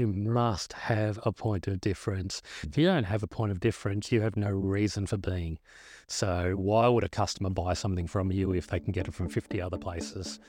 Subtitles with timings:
[0.00, 2.40] you must have a point of difference.
[2.62, 5.58] If you don't have a point of difference, you have no reason for being.
[6.06, 9.28] So, why would a customer buy something from you if they can get it from
[9.28, 10.40] 50 other places?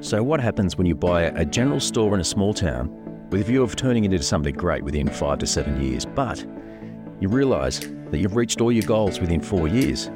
[0.00, 2.88] So, what happens when you buy a general store in a small town
[3.30, 6.42] with a view of turning it into something great within five to seven years, but
[7.20, 7.80] you realise
[8.10, 10.10] that you've reached all your goals within four years?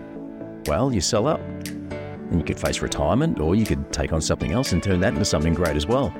[0.64, 1.40] Well, you sell up.
[1.40, 5.12] And you could face retirement, or you could take on something else and turn that
[5.12, 6.14] into something great as well.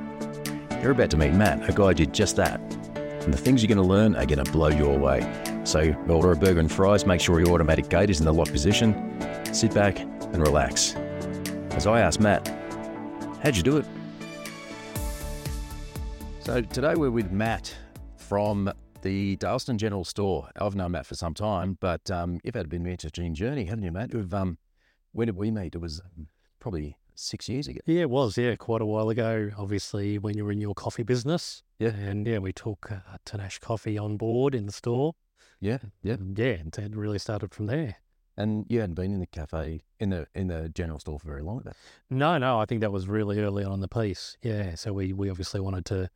[0.82, 2.58] You're about to meet Matt, a guy did just that.
[2.94, 5.20] And the things you're going to learn are going to blow you away.
[5.64, 8.48] So order a burger and fries, make sure your automatic gate is in the lock
[8.48, 8.94] position,
[9.52, 10.94] sit back and relax.
[11.72, 12.48] As I asked Matt,
[13.42, 13.84] how'd you do it?
[16.40, 17.76] So today we're with Matt
[18.16, 18.72] from
[19.02, 20.48] the Dalyston General Store.
[20.58, 23.34] I've known Matt for some time, but um, you've had a bit of an interesting
[23.34, 24.14] journey, haven't you, Matt?
[24.14, 24.56] You've, um,
[25.12, 25.74] when did we meet?
[25.74, 26.28] It was um,
[26.58, 27.80] probably six years ago.
[27.86, 28.36] Yeah, it was.
[28.38, 29.50] Yeah, quite a while ago.
[29.56, 31.62] Obviously, when you were in your coffee business.
[31.78, 31.90] Yeah.
[31.90, 35.14] And yeah, we took uh, Tanash Coffee on board in the store.
[35.60, 37.96] Yeah, yeah, yeah, and it really started from there.
[38.36, 41.42] And you hadn't been in the cafe in the in the general store for very
[41.42, 41.60] long.
[41.62, 41.74] But
[42.08, 44.38] No, no, I think that was really early on in the piece.
[44.42, 46.08] Yeah, so we we obviously wanted to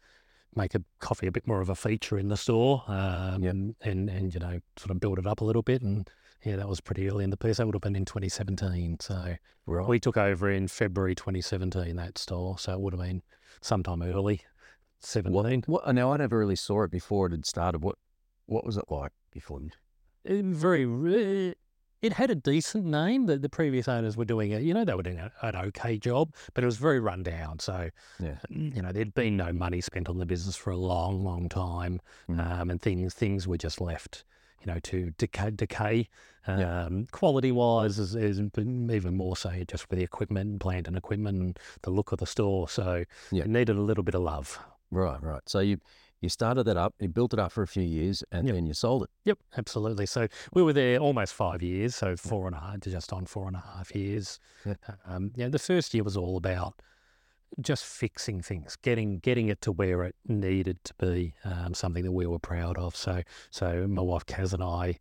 [0.57, 3.53] make a coffee a bit more of a feature in the store, um, Yep.
[3.53, 3.75] and
[4.09, 5.83] and you know sort of build it up a little bit.
[5.83, 6.09] And
[6.45, 7.56] yeah, that was pretty early in the piece.
[7.56, 8.98] That would have been in 2017.
[9.00, 9.34] So
[9.67, 12.59] right, we took over in February 2017 that store.
[12.59, 13.23] So it would have been
[13.61, 14.42] sometime early
[15.01, 15.64] 17.
[15.67, 15.95] what?
[15.95, 17.83] Now I never really saw it before it had started.
[17.83, 17.97] What
[18.47, 19.61] what was it like before?
[20.25, 21.55] It very.
[22.03, 23.25] It had a decent name.
[23.25, 24.61] The, the previous owners were doing it.
[24.62, 27.61] You know, they were doing a, an okay job, but it was very run down.
[27.61, 27.89] So,
[28.20, 28.36] Yeah.
[28.51, 32.03] you know, there'd been no money spent on the business for a long, long time,
[32.29, 32.47] Mm.
[32.61, 34.25] um, and things things were just left,
[34.65, 35.51] you know, to decay.
[35.51, 36.09] decay.
[36.47, 36.84] Yeah.
[36.84, 41.39] Um, quality wise, is, is even more so just with the equipment, plant and equipment,
[41.41, 42.69] and the look of the store.
[42.69, 43.45] So, Yeah.
[43.45, 44.59] it needed a little bit of love.
[44.91, 45.42] Right, right.
[45.47, 45.79] So you
[46.20, 48.55] you started that up, you built it up for a few years, and Yep.
[48.55, 49.11] then you sold it.
[49.25, 50.07] Yep, absolutely.
[50.07, 53.47] So we were there almost five years, so four and a half, just on four
[53.47, 54.39] and a half years.
[54.64, 54.75] Yeah.
[55.07, 56.81] Um, yeah, the first year was all about
[57.61, 62.13] just fixing things, getting getting it to where it needed to be, um, something that
[62.13, 62.97] we were proud of.
[62.97, 64.98] So, so my wife Kaz and I,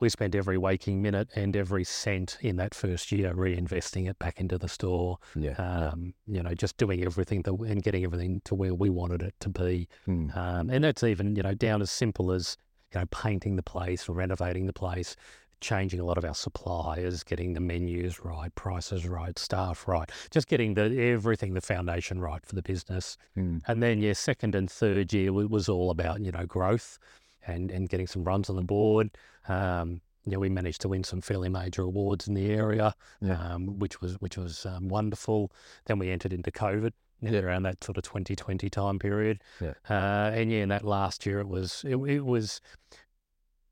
[0.00, 4.40] we spent every waking minute and every cent in that first year reinvesting it back
[4.40, 5.18] into the store.
[5.34, 5.54] Yeah.
[5.54, 9.34] Um, you know, just doing everything that, and getting everything to where we wanted it
[9.40, 9.88] to be.
[10.06, 10.36] Mm.
[10.36, 12.56] Um, and that's even, you know, down as simple as,
[12.94, 15.16] you know, painting the place or renovating the place,
[15.60, 20.48] changing a lot of our suppliers, getting the menus right, prices right, staff right, just
[20.48, 23.16] getting the everything, the foundation right for the business.
[23.36, 23.62] Mm.
[23.66, 26.98] And then, yeah, second and third year wa- was all about, you know, growth
[27.46, 29.10] and, and getting some runs on the board.
[29.48, 33.38] Um, you know, we managed to win some fairly major awards in the area, Yeah.
[33.54, 35.52] um, which was which was um, wonderful.
[35.84, 37.38] Then we entered into COVID Yeah.
[37.38, 39.40] around that sort of 2020 time period.
[39.60, 39.74] Yeah.
[39.88, 42.60] Uh, and yeah, in that last year, it was it, it was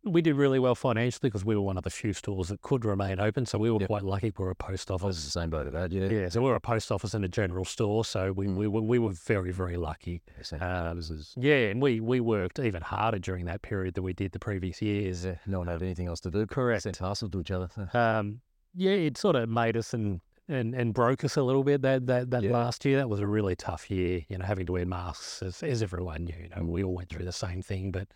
[0.04, 2.84] we did really well financially because we were one of the few stores that could
[2.84, 3.46] remain open.
[3.46, 3.86] So we were Yeah.
[3.86, 4.32] quite lucky.
[4.38, 5.24] We were a post I was office.
[5.24, 5.92] the same boat that.
[5.92, 6.06] Yeah.
[6.08, 8.04] Yeah, so we were a post office and a general store.
[8.04, 8.56] So we, Mm.
[8.56, 10.20] we, were, we were very, very lucky.
[10.60, 11.00] Um,
[11.36, 14.82] Yeah, and we, we worked even harder during that period than we did the previous
[14.82, 15.24] years.
[15.24, 16.46] yeah, no one had anything else to do.
[16.46, 16.82] Correct.
[16.82, 17.68] Sent hustle to each other.
[17.94, 18.40] Um,
[18.74, 22.06] yeah, it sort of made us and, and, and broke us a little bit that,
[22.08, 22.52] that, that Yeah.
[22.52, 22.98] last year.
[22.98, 26.24] That was a really tough year, you know, having to wear masks as, as everyone
[26.24, 26.34] knew.
[26.42, 28.08] You know, we all went through the same thing, but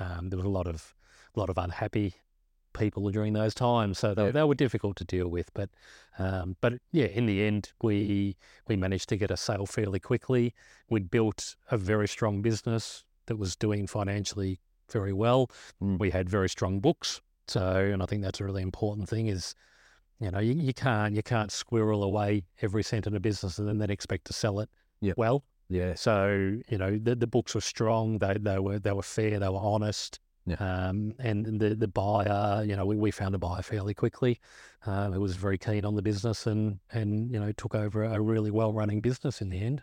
[0.00, 0.92] um, there was a lot of
[1.36, 2.14] a lot of unhappy
[2.72, 3.98] people during those times.
[3.98, 4.30] So they, Yeah.
[4.32, 5.52] they were difficult to deal with.
[5.54, 5.70] But
[6.18, 8.36] um, but yeah, in the end, we
[8.68, 10.54] we managed to get a sale fairly quickly.
[10.88, 14.60] We'd built a very strong business that was doing financially
[14.90, 15.50] very well.
[15.82, 15.98] Mm.
[15.98, 17.20] We had very strong books.
[17.48, 19.54] So, and I think that's a really important thing is,
[20.20, 23.68] you know, you, you can't you can't squirrel away every cent in a business and
[23.68, 24.68] then, then expect to sell it
[25.00, 25.16] Yep.
[25.18, 25.44] well.
[25.68, 25.94] Yeah.
[25.94, 28.18] So, you know, the, the books were strong.
[28.18, 29.38] They they were they were fair.
[29.38, 30.20] They were honest.
[30.46, 30.56] Yeah.
[30.60, 34.38] Um, and the the buyer, you know, we, we found a buyer fairly quickly.
[34.84, 38.20] Um, who was very keen on the business and and you know took over a
[38.20, 39.82] really well running business in the end.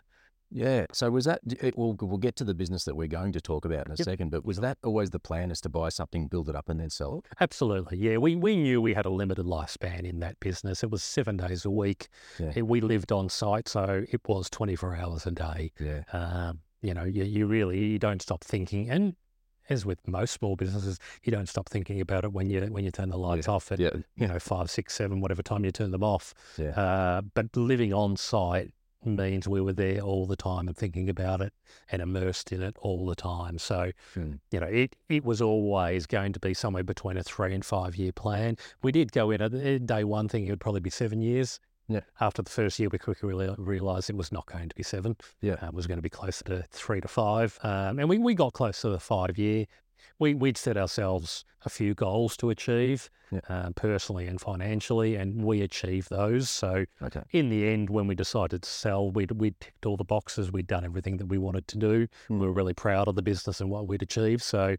[0.50, 0.86] Yeah.
[0.92, 1.40] So was that?
[1.60, 3.96] It, we'll we'll get to the business that we're going to talk about in a
[3.98, 4.04] Yep.
[4.04, 4.30] second.
[4.30, 5.50] But was that always the plan?
[5.50, 7.24] Is to buy something, build it up, and then sell it?
[7.40, 8.18] Absolutely, yeah.
[8.18, 10.82] We we knew we had a limited lifespan in that business.
[10.82, 12.08] It was seven days a week.
[12.38, 12.62] Yeah.
[12.62, 15.72] We lived on site, so it was twenty four hours a day.
[15.80, 16.02] Yeah.
[16.12, 19.16] Um, you know, you, you really you don't stop thinking, and
[19.68, 22.90] as with most small businesses, you don't stop thinking about it when you when you
[22.90, 23.90] turn the lights off at Yeah.
[24.16, 26.34] you know five, six, seven, whatever time you turn them off.
[26.58, 26.70] Yeah.
[26.70, 28.72] Uh, but living on site
[29.06, 31.52] means we were there all the time and thinking about it
[31.92, 33.58] and immersed in it all the time.
[33.58, 34.40] So Mm.
[34.50, 37.96] you know, it it was always going to be somewhere between a three and five
[37.96, 38.56] year plan.
[38.82, 41.60] We did go in at day one thinking it would probably be seven years.
[41.88, 42.00] Yeah.
[42.20, 45.16] After the first year, we quickly reali- realised it was not going to be seven.
[45.42, 45.54] Yeah.
[45.62, 47.58] Uh, it was going to be closer to three to five.
[47.62, 49.66] Um, and we, we got close to the five year.
[50.18, 53.40] We, we'd set ourselves a few goals to achieve Yeah.
[53.48, 56.48] uh, personally and financially, and we achieved those.
[56.50, 57.22] So Okay.
[57.32, 60.52] in the end, when we decided to sell, we'd, we'd ticked all the boxes.
[60.52, 62.06] We'd done everything that we wanted to do.
[62.28, 62.38] Mm.
[62.40, 64.42] We were really proud of the business and what we'd achieved.
[64.42, 64.76] So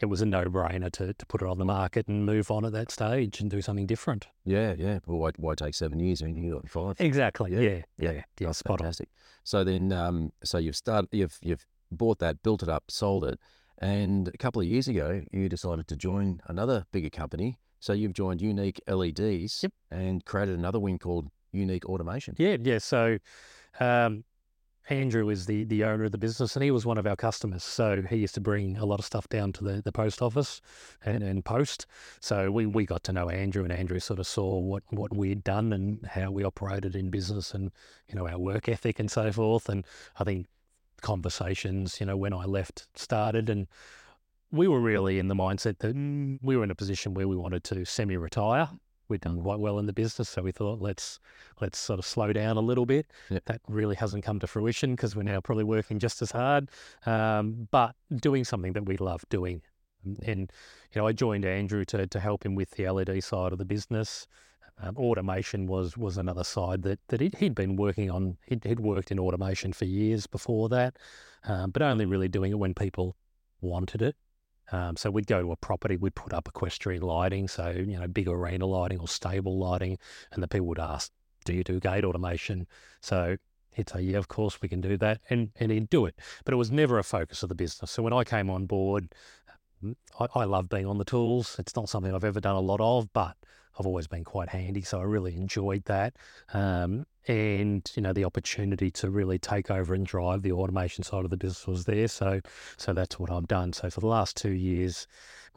[0.00, 2.64] it was a no brainer to, to put it on the market and move on
[2.64, 4.26] at that stage and do something different.
[4.44, 4.98] Yeah, yeah.
[5.06, 6.22] Well, why, why take seven years?
[6.22, 6.96] Mean, you got five.
[7.00, 7.52] Exactly.
[7.52, 7.60] Yeah.
[7.60, 7.70] Yeah.
[7.70, 7.80] Yeah.
[7.98, 8.12] Yeah.
[8.12, 8.46] Yeah.
[8.48, 8.78] That's spot on.
[8.78, 9.08] fantastic.
[9.44, 13.38] So then, um, so you've started, you've you've bought that, built it up, sold it,
[13.78, 17.58] and a couple of years ago, you decided to join another bigger company.
[17.80, 19.72] So you've joined Uneek LEDs Yep.
[19.90, 22.34] and created another wing called Uneek Automation.
[22.38, 22.56] Yeah.
[22.62, 22.78] Yeah.
[22.78, 23.18] So,
[23.80, 24.24] um,
[24.88, 27.64] Andrew is the, the owner of the business and he was one of our customers.
[27.64, 30.60] So he used to bring a lot of stuff down to the, the post office
[31.04, 31.86] and, and post.
[32.20, 35.42] So we, we got to know Andrew and Andrew sort of saw what, what we'd
[35.42, 37.72] done and how we operated in business and,
[38.08, 39.68] you know, our work ethic and so forth.
[39.68, 39.84] And
[40.18, 40.46] I think
[41.02, 43.66] conversations, you know, when I left started and
[44.52, 47.36] we were really in the mindset that mm, we were in a position where we
[47.36, 48.68] wanted to semi-retire.
[49.08, 51.20] We'd done quite well in the business, so we thought let's
[51.60, 53.06] let's sort of slow down a little bit.
[53.30, 56.70] That really hasn't come to fruition because we're now probably working just as hard,
[57.04, 59.62] um, but doing something that we love doing.
[60.04, 60.52] And
[60.92, 63.64] you know, I joined Andrew to to help him with the LED side of the
[63.64, 64.26] business.
[64.78, 68.36] Um, automation was was another side that that he'd, he'd been working on.
[68.46, 70.96] He'd, he'd worked in automation for years before that,
[71.44, 73.16] um, but only really doing it when people
[73.60, 74.16] wanted it.
[74.72, 78.08] Um, so we'd go to a property, we'd put up equestrian lighting, so you know
[78.08, 79.98] big arena lighting or stable lighting,
[80.32, 81.12] and the people would ask,
[81.44, 82.66] "Do you do gate automation?"
[83.00, 83.36] So
[83.72, 86.18] he'd say, "Yeah, of course we can do that," and and he'd do it.
[86.44, 87.90] But it was never a focus of the business.
[87.90, 89.14] So when I came on board,
[90.18, 91.56] I, I love being on the tools.
[91.58, 93.36] It's not something I've ever done a lot of, but
[93.78, 96.16] I've always been quite handy, so I really enjoyed that.
[96.52, 101.24] Um, and you know, the opportunity to really take over and drive the automation side
[101.24, 102.08] of the business was there.
[102.08, 102.40] So,
[102.76, 103.72] so that's what I've done.
[103.72, 105.06] So for the last two years,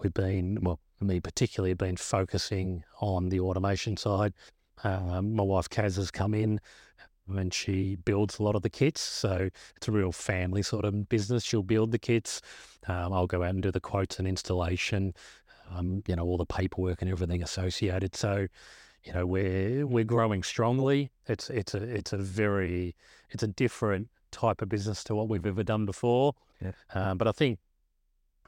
[0.01, 4.33] we've been, well, me particularly, been focusing on the automation side.
[4.83, 6.60] Um, my wife Kaz has come in
[7.38, 9.01] and she builds a lot of the kits.
[9.01, 11.44] So it's a real family sort of business.
[11.44, 12.42] She'll build the kits.
[12.88, 15.13] Um, I'll go out and do the quotes and installation.
[15.74, 18.16] Um, you know all the paperwork and everything associated.
[18.16, 18.48] So,
[19.04, 21.12] you know we're we're growing strongly.
[21.27, 22.95] It's it's a it's a very
[23.30, 26.36] it's a different type of business to what we've ever done before.
[26.62, 26.71] Yeah.
[26.94, 27.60] Um, but I think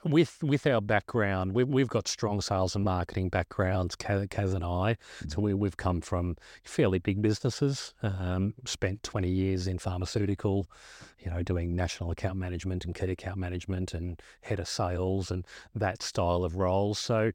[0.03, 4.63] with with our background, we, we've got strong sales and marketing backgrounds, Kaz, Kaz and
[4.63, 4.98] I.
[5.27, 7.94] So we, we've come from fairly big businesses.
[8.03, 10.68] Um, spent twenty years in pharmaceutical,
[11.19, 15.45] you know, doing national account management and key account management and head of sales and
[15.75, 17.00] that style of roles.
[17.00, 17.31] So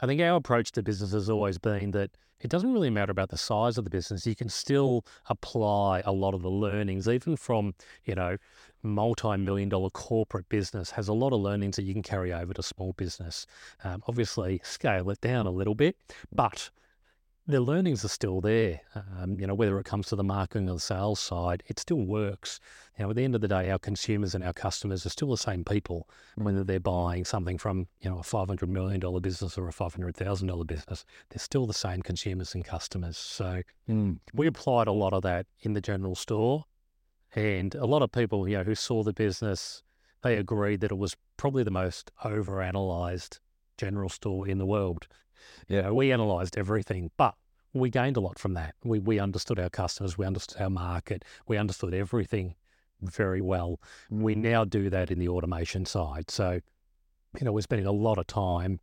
[0.00, 2.10] I think our approach to business has always been that
[2.40, 4.26] it doesn't really matter about the size of the business.
[4.26, 7.74] You can still apply a lot of the learnings, even from,
[8.04, 8.36] you know,
[8.84, 12.62] multi-million dollar corporate business has a lot of learnings that you can carry over to
[12.62, 13.46] small business.
[13.82, 15.96] Um, obviously, scale it down a little bit,
[16.32, 16.70] but
[17.46, 18.80] the learnings are still there.
[18.94, 21.98] Um, you know, whether it comes to the marketing or the sales side, it still
[22.06, 22.58] works.
[22.98, 25.28] You know, at the end of the day, our consumers and our customers are still
[25.28, 29.68] the same people, whether they're buying something from, you know, a $500 million business or
[29.68, 33.16] a $500,000 business, they're still the same consumers and customers.
[33.18, 34.18] So Mm.
[34.32, 36.64] we applied a lot of that in the general store.
[37.34, 39.82] And a lot of people, you know, who saw the business,
[40.22, 43.40] they agreed that it was probably the most overanalyzed
[43.76, 45.08] general store in the world.
[45.68, 47.34] You know, we analysed everything, but
[47.72, 48.74] we gained a lot from that.
[48.84, 52.54] We we understood our customers, we understood our market, we understood everything
[53.02, 53.80] very well.
[54.08, 56.30] We now do that in the automation side.
[56.30, 56.60] So,
[57.38, 58.80] you know, we're spending a lot of time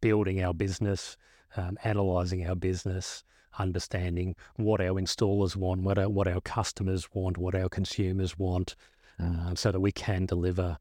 [0.00, 1.16] building our business,
[1.56, 3.24] um, analysing our business,
[3.58, 8.76] understanding what our installers want, what our, what our customers want, what our consumers want,
[9.18, 10.78] um, so that we can deliver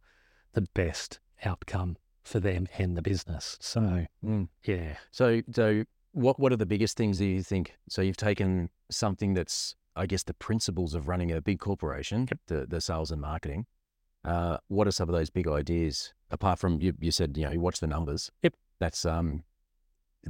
[0.54, 3.58] the best outcome for them and the business.
[3.62, 4.50] So, Mm.
[4.64, 4.98] yeah.
[5.12, 7.76] So, so what what are the biggest things that you think?
[7.90, 12.66] So you've taken something that's, I guess, the principles of running a big corporation, the
[12.66, 13.66] the sales and marketing.
[14.26, 16.14] Uh, what are some of those big ideas?
[16.32, 18.32] Apart from you, you said you know you watch the numbers.
[18.44, 18.54] Yep.
[18.80, 19.44] That's um,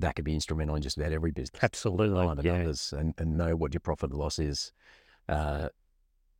[0.01, 1.61] that could be instrumental in just about every business.
[1.63, 2.57] Absolutely, Follow the yeah.
[2.57, 4.71] numbers and, and know what your profit and loss is.
[5.27, 5.69] Uh,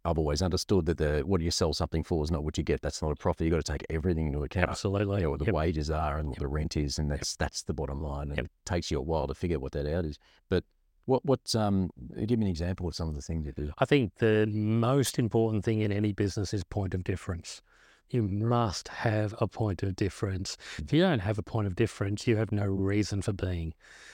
[0.06, 2.64] I've always understood that the what do you sell something for is not what you
[2.64, 2.82] get.
[2.82, 3.42] That's not a profit.
[3.46, 4.70] You've got to take everything into account.
[4.70, 5.18] Absolutely.
[5.18, 5.56] You know, what the Yep.
[5.56, 8.30] wages are and what the rent is, and that's that's the bottom line.
[8.30, 8.46] And Yep.
[8.46, 10.18] it takes you a while to figure out what that out is.
[10.50, 10.64] But
[11.06, 11.90] what what um
[12.26, 13.72] give me an example of some of the things you do.
[13.80, 17.62] I think the most important thing in any business is point of difference.
[18.10, 20.58] You must have a point of difference.
[20.78, 23.74] If you don't have a point of difference, you have no reason for being.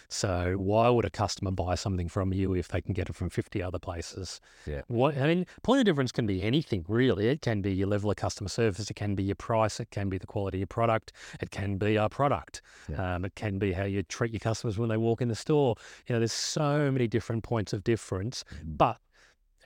[0.09, 3.29] So why would a customer buy something from you if they can get it from
[3.29, 4.39] 50 other places?
[4.65, 4.81] Yeah.
[4.87, 7.27] What I mean, point of difference can be anything really.
[7.27, 10.09] It can be your level of customer service, it can be your price, it can
[10.09, 12.61] be the quality of your product, it can be our product.
[12.89, 13.15] Yeah.
[13.15, 15.75] Um, it can be how you treat your customers when they walk in the store.
[16.07, 18.77] You know, there's so many different points of difference, Mm.
[18.77, 18.97] but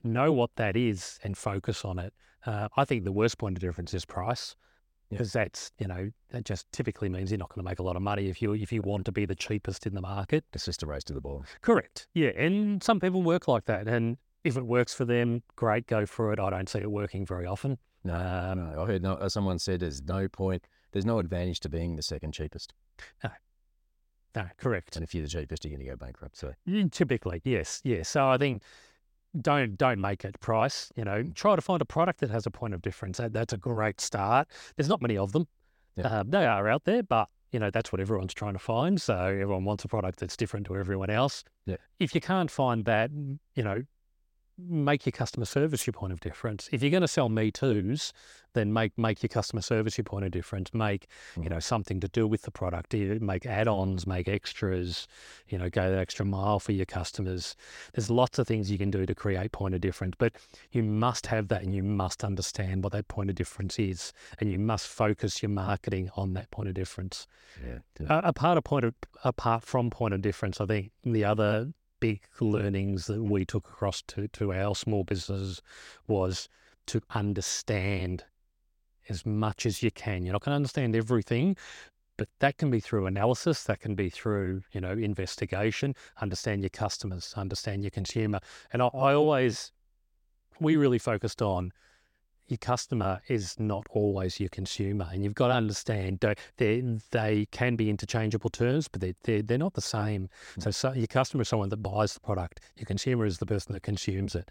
[0.04, 2.14] know what that is and focus on it.
[2.48, 4.56] Uh, I think the worst point of difference is price
[5.10, 5.18] Yeah.
[5.18, 7.96] because that's you know that just typically means you're not going to make a lot
[7.98, 10.46] of money if you if you want to be the cheapest in the market.
[10.54, 11.44] It's just a race to the bottom.
[11.62, 12.08] Correct.
[12.14, 16.06] Yeah, and some people work like that, and if it works for them, great, go
[16.06, 16.40] for it.
[16.40, 17.78] I don't see it working very often.
[18.06, 18.84] No, Um, no.
[18.84, 22.32] I heard no, someone said there's no point, there's no advantage to being the second
[22.34, 22.74] cheapest.
[24.36, 24.96] No, correct.
[24.96, 26.38] And if you're the cheapest, you're going to go bankrupt.
[26.38, 26.54] So,
[26.92, 28.08] Typically, yes, yes.
[28.08, 28.62] So I think
[29.42, 30.92] don't don't make it price.
[30.96, 33.18] You know, try to find a product that has a point of difference.
[33.18, 34.48] That, that's a great start.
[34.76, 35.48] There's not many of them.
[35.96, 36.08] Yeah.
[36.08, 39.02] Uh, they are out there, but you know that's what everyone's trying to find.
[39.02, 41.44] So everyone wants a product that's different to everyone else.
[41.66, 41.78] Yeah.
[42.00, 43.12] If you can't find that,
[43.56, 43.84] you know,
[44.58, 46.68] make your customer service your point of difference.
[46.72, 48.12] If you're going to sell me too's,
[48.54, 50.74] then make make your customer service your point of difference.
[50.74, 51.50] Make you Mhm.
[51.52, 52.94] know something to do with the product.
[52.94, 55.08] Make add-ons, make extras.
[55.48, 57.56] You know, go the extra mile for your customers.
[57.94, 60.34] There's lots of things you can do to create point of difference, but
[60.72, 64.52] you must have that, and you must understand what that point of difference is, and
[64.52, 67.28] you must focus your marketing on that point of difference.
[67.64, 67.80] yeah.
[68.10, 71.74] A, a part of point of apart from point of difference, I think the other
[72.00, 75.62] big learnings that we took across to to our small businesses
[76.08, 76.50] was
[76.88, 78.24] to understand
[79.10, 80.26] as much as you can.
[80.26, 81.56] You're not going to understand everything,
[82.18, 83.64] but that can be through analysis.
[83.64, 85.96] That can be through you know investigation.
[86.22, 87.34] Understand your customers.
[87.36, 88.40] Understand your consumer.
[88.74, 89.72] And I, I always
[90.60, 91.72] we really focused on
[92.48, 97.48] your customer is not always your consumer, and you've got to understand they they, they
[97.52, 100.30] can be interchangeable terms, but they they're, they're not the same.
[100.56, 100.62] Hmm.
[100.62, 102.62] So, so your customer is someone that buys the product.
[102.78, 104.50] Your consumer is the person that consumes it.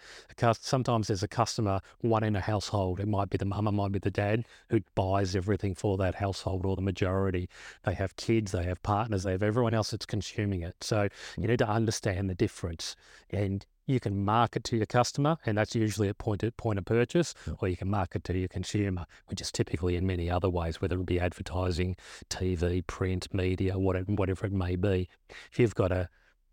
[0.61, 3.01] Sometimes there's a customer, one in a household.
[3.01, 6.15] It might be the mum, it might be the dad who buys everything for that
[6.15, 7.49] household, or the majority.
[7.85, 10.77] They have kids, they have partners, they have everyone else that's consuming it.
[10.83, 11.41] So hmm.
[11.43, 12.97] you need to understand the difference,
[13.31, 16.85] and you can market to your customer, and that's usually at point of, point of
[16.85, 17.55] purchase, Yeah.
[17.61, 20.99] or you can market to your consumer, which is typically in many other ways, whether
[21.01, 21.97] it be advertising,
[22.29, 25.09] TV, print, media, whatever, whatever it may be.
[25.53, 26.09] If you've got a,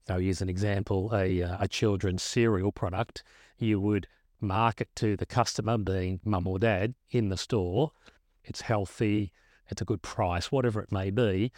[0.08, 3.24] I'll use an example, a, uh, a children's cereal product,
[3.58, 4.08] you would
[4.40, 7.92] market to the customer, being mum or dad, in the store.
[8.44, 9.32] It's healthy,
[9.70, 11.52] it's a good price, whatever it may be,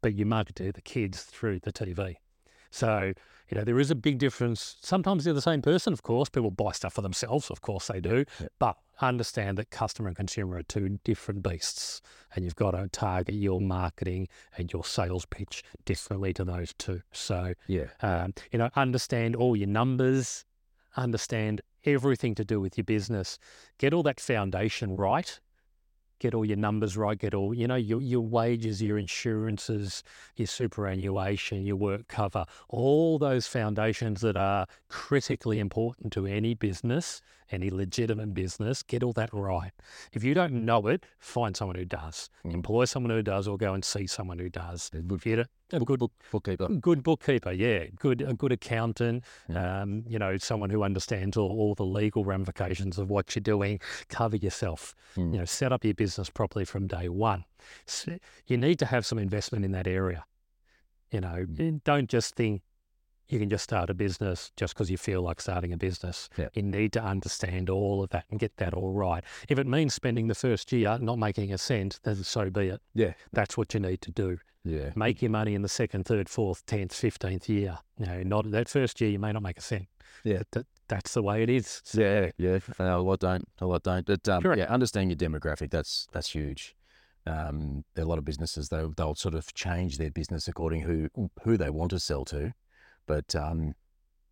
[0.00, 2.16] but you market to the kids through the TV.
[2.72, 3.12] So,
[3.50, 4.76] you know, there is a big difference.
[4.80, 6.28] Sometimes they're the same person, of course.
[6.30, 8.24] People buy stuff for themselves, of course they do.
[8.40, 8.46] Yeah.
[8.58, 12.00] But understand that customer and consumer are two different beasts.
[12.34, 17.02] And you've got to target your marketing and your sales pitch differently to those two.
[17.12, 17.88] So, Yeah.
[18.00, 20.46] um, you know, understand all your numbers,
[20.96, 23.38] understand everything to do with your business,
[23.76, 25.40] get all that foundation right,
[26.22, 30.04] get all your numbers right, get all, you know, your, your wages, your insurances,
[30.36, 37.20] your superannuation, your work cover, all those foundations that are critically important to any business,
[37.52, 39.72] any legitimate business, get all that right.
[40.12, 42.30] If you don't know it, find someone who does.
[42.44, 42.54] Mm.
[42.54, 44.90] Employ someone who does or go and see someone who does.
[44.94, 46.68] A good, you a good book, bookkeeper.
[46.68, 47.86] Good bookkeeper, yeah.
[47.96, 49.24] Good, a good accountant.
[49.54, 53.80] Um, you know, someone who understands all, all the legal ramifications of what you're doing.
[54.08, 54.94] Cover yourself.
[55.16, 55.32] Mm.
[55.32, 57.44] You know, set up your business properly from day one.
[57.86, 58.06] S
[58.46, 60.24] you need to have some investment in that area.
[61.10, 61.82] You know, Mm.
[61.84, 62.62] don't just think
[63.32, 66.28] you can just start a business just because you feel like starting a business.
[66.36, 66.48] Yeah.
[66.54, 69.24] You need to understand all of that and get that all right.
[69.48, 72.80] If it means spending the first year not making a cent, then so be it.
[72.94, 73.14] Yeah.
[73.32, 74.90] That's what you need to do Yeah.
[74.94, 77.78] make your money in the second, third, fourth, tenth, fifteenth year.
[77.98, 79.86] You know, not that first year you may not make a cent.
[80.24, 80.42] Yeah.
[80.52, 81.80] That, that's the way it is.
[81.94, 82.58] Yeah, yeah.
[82.78, 84.04] Uh, a lot don't, a lot don't.
[84.04, 85.70] But um, yeah, understand your demographic.
[85.70, 86.76] That's that's huge.
[87.24, 90.82] Um, there are a lot of businesses they they'll sort of change their business according
[90.82, 91.08] who
[91.44, 92.52] who they want to sell to,
[93.06, 93.74] but um,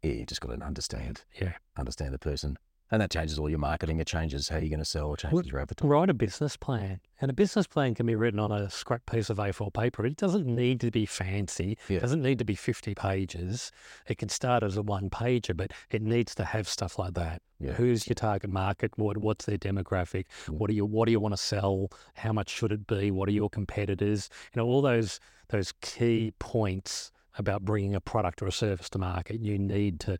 [0.02, 1.52] yeah, you just got to understand Yeah.
[1.76, 2.56] understand the person,
[2.90, 4.00] and that changes all your marketing.
[4.00, 5.12] It changes how you're going to sell.
[5.14, 5.88] It changes your advertising.
[5.90, 9.30] Write a business plan, and a business plan can be written on a scrap piece
[9.30, 10.04] of A4 paper.
[10.06, 11.76] It doesn't need to be fancy.
[11.88, 11.98] Yeah.
[11.98, 13.70] It doesn't need to be fifty pages.
[14.06, 17.42] It can start as a one pager, but it needs to have stuff like that.
[17.58, 17.72] Yeah.
[17.72, 18.92] Who's your target market?
[18.96, 20.24] What what's their demographic?
[20.48, 20.54] Yeah.
[20.56, 21.90] What do you what do you want to sell?
[22.14, 23.10] How much should it be?
[23.10, 24.30] What are your competitors?
[24.54, 28.98] You know, all those those key points about bringing a product or a service to
[28.98, 29.40] market.
[29.40, 30.18] You need to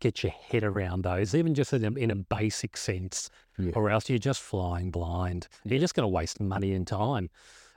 [0.00, 3.30] get your head around those, even just in a, in a basic sense.
[3.58, 3.72] Yeah.
[3.74, 5.46] or else you're just flying blind.
[5.64, 7.28] You're just going to waste money and time.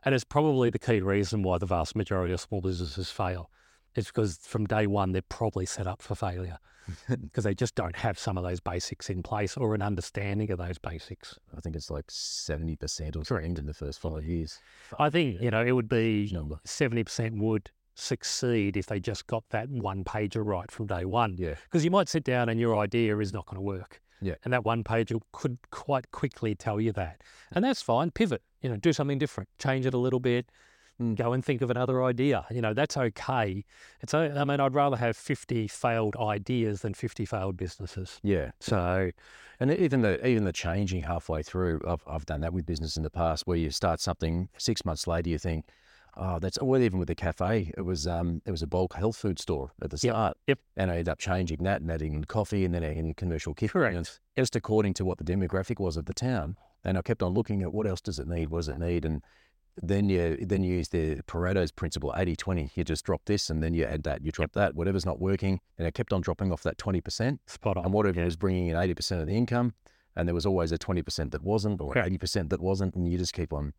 [0.06, 3.50] And it's probably the key reason why the vast majority of small businesses fail.
[3.96, 6.58] It's because from day one, they're probably set up for failure
[7.10, 10.58] because they just don't have some of those basics in place or an understanding of
[10.58, 11.38] those basics.
[11.56, 14.60] I think it's like 70% or something in the first five years.
[15.00, 16.60] I think, you know, it would be number.
[16.66, 21.36] 70% would succeed if they just got that one pager right from day one.
[21.38, 21.56] Yeah.
[21.66, 24.02] Because you might sit down and your idea is not going to work.
[24.22, 24.36] Yeah.
[24.44, 27.22] And that one pager could quite quickly tell you that.
[27.52, 28.12] And that's fine.
[28.12, 30.50] Pivot, you know, do something different, change it a little bit,
[31.02, 31.16] Mm.
[31.16, 32.46] go and think of another idea.
[32.52, 33.66] You know, that's okay.
[34.02, 38.20] It's, I mean, I'd rather have 50 failed ideas than 50 failed businesses.
[38.22, 38.52] Yeah.
[38.60, 39.10] So,
[39.60, 43.02] And even the even the changing halfway through, I've, I've done that with business in
[43.02, 45.66] the past, where you start something six months later, you think,
[46.18, 49.16] oh, that's well, even with the cafe, it was um, it was a bulk health
[49.18, 50.60] food store at the Yep, start, yep.
[50.78, 53.96] and I ended up changing that and adding coffee and then adding commercial kitchen, Correct.
[53.96, 56.58] and just according to what the demographic was of the town.
[56.86, 59.06] And I kept on looking at what else does it need, what does it need,
[59.06, 59.22] and
[59.82, 62.72] then you then you use the Pareto's principle, 80-20.
[62.76, 65.60] You just drop this and then you add that, you drop that, whatever's not working,
[65.78, 67.86] and I kept on dropping off that twenty percent spot on.
[67.86, 69.74] and whatever was bringing in 80% of the income
[70.16, 72.08] and there was always a 20% that wasn't or Correct.
[72.08, 73.74] 80% that wasn't and you just keep on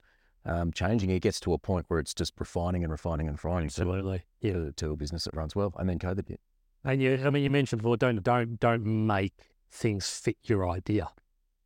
[0.46, 3.68] um, changing it gets to a point where it's just refining and refining and refining
[3.68, 4.22] to, Absolutely.
[4.40, 4.52] Yeah.
[4.52, 6.40] to, to a business that runs well and then COVID hit.
[6.84, 9.32] And you, I mean, you mentioned before, don't don't don't make
[9.70, 11.08] things fit your idea.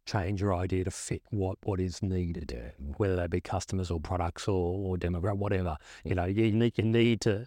[0.07, 2.57] Change your idea to fit what what is needed,
[2.97, 5.77] whether they be customers or products or, or demographic, whatever.
[6.05, 7.47] You know, you need you need to.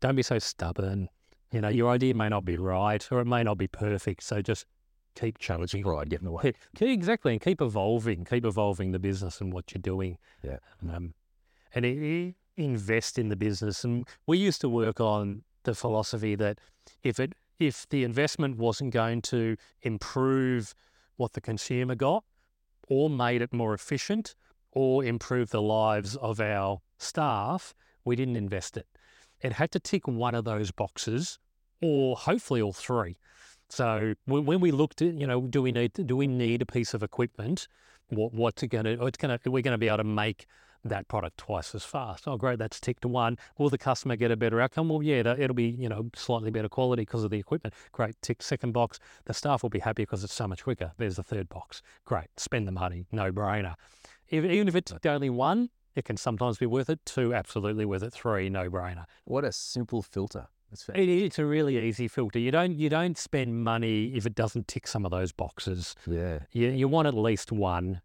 [0.00, 1.08] Don't be so stubborn.
[1.52, 4.22] You know, your idea may not be right or it may not be perfect.
[4.22, 4.66] So just
[5.14, 5.84] keep challenging.
[5.84, 6.08] right?
[6.08, 6.52] getting away.
[6.80, 8.24] Exactly, and keep evolving.
[8.24, 10.18] Keep evolving the business and what you're doing.
[10.42, 10.58] Yeah.
[10.82, 11.14] Um,
[11.74, 13.84] and i i invest in the business.
[13.84, 16.58] And we used to work on the philosophy that
[17.02, 20.74] if it if the investment wasn't going to improve
[21.16, 22.24] what the consumer got,
[22.88, 24.36] or made it more efficient,
[24.72, 27.74] or improve the lives of our staff,
[28.04, 28.86] we didn't invest it.
[29.40, 31.38] It had to tick one of those boxes,
[31.82, 33.16] or hopefully all three.
[33.70, 36.66] So when, when we looked at, you know, do we need do we need a
[36.66, 37.68] piece of equipment?
[38.08, 39.06] What what's it going to?
[39.06, 40.46] It's going to we're going to be able to make
[40.84, 42.26] that product twice as fast.
[42.26, 43.36] Oh, great, that's tick to one.
[43.58, 44.88] Will the customer get a better outcome?
[44.88, 47.74] Well, yeah, it'll be you know slightly better quality because of the equipment.
[47.92, 48.98] Great, tick second box.
[49.24, 50.92] The staff will be happy because it's so much quicker.
[50.96, 51.82] There's the third box.
[52.04, 53.74] Great, spend the money, no brainer.
[54.28, 57.00] If, even if it's only one, it can sometimes be worth it.
[57.04, 58.12] Two, absolutely worth it.
[58.12, 59.04] Three, no brainer.
[59.24, 60.48] What a simple filter.
[60.94, 62.38] It, it's a really easy filter.
[62.38, 65.94] You don't you don't spend money if it doesn't tick some of those boxes.
[66.06, 66.40] Yeah.
[66.52, 68.00] You you want at least one.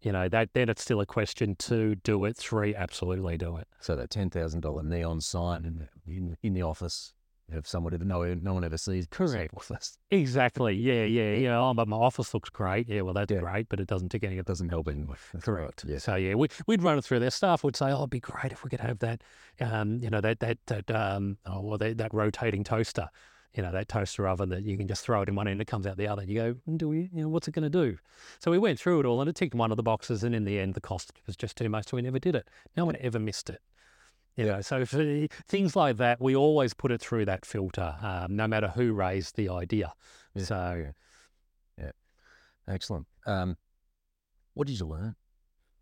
[0.00, 1.56] You know that then it's still a question.
[1.56, 2.36] Two, do it.
[2.36, 3.66] Three, absolutely do it.
[3.80, 7.12] So that $10,000 neon sign in, in, in the office,
[7.50, 9.06] if someone ever, no, no one ever sees.
[9.10, 9.54] Correct.
[10.10, 10.74] Exactly.
[10.74, 11.58] Yeah, yeah, yeah.
[11.58, 12.88] Oh, but my office looks great.
[12.88, 13.40] Yeah, well, that's Yeah.
[13.40, 15.16] great, but it doesn't tick any It doesn't help anyway.
[15.32, 15.84] That's Correct.
[15.84, 15.92] Right.
[15.92, 15.98] Yeah.
[15.98, 17.20] So yeah, we, we'd run it through.
[17.20, 19.22] Their staff would say, "Oh, it'd be great if we could have that,
[19.60, 23.08] um, you know, that that that um, oh, well, that, that rotating toaster,
[23.54, 25.66] you know, that toaster oven that you can just throw it in one end, it
[25.66, 26.22] comes out the other.
[26.24, 27.10] You go, "Mm, do we?
[27.12, 27.98] You know, what's it going to do?
[28.40, 30.44] So we went through it all, and it ticked one of the boxes, and in
[30.44, 32.48] the end, the cost was just too much, so we never did it.
[32.76, 33.60] No one ever missed it.
[34.38, 38.36] You know, so for things like that, we always put it through that filter, um,
[38.36, 39.92] no matter who raised the idea.
[40.34, 40.42] Yeah.
[40.44, 40.84] So
[41.76, 41.90] yeah,
[42.68, 43.06] Excellent.
[43.26, 43.56] Um,
[44.54, 45.16] what did you learn?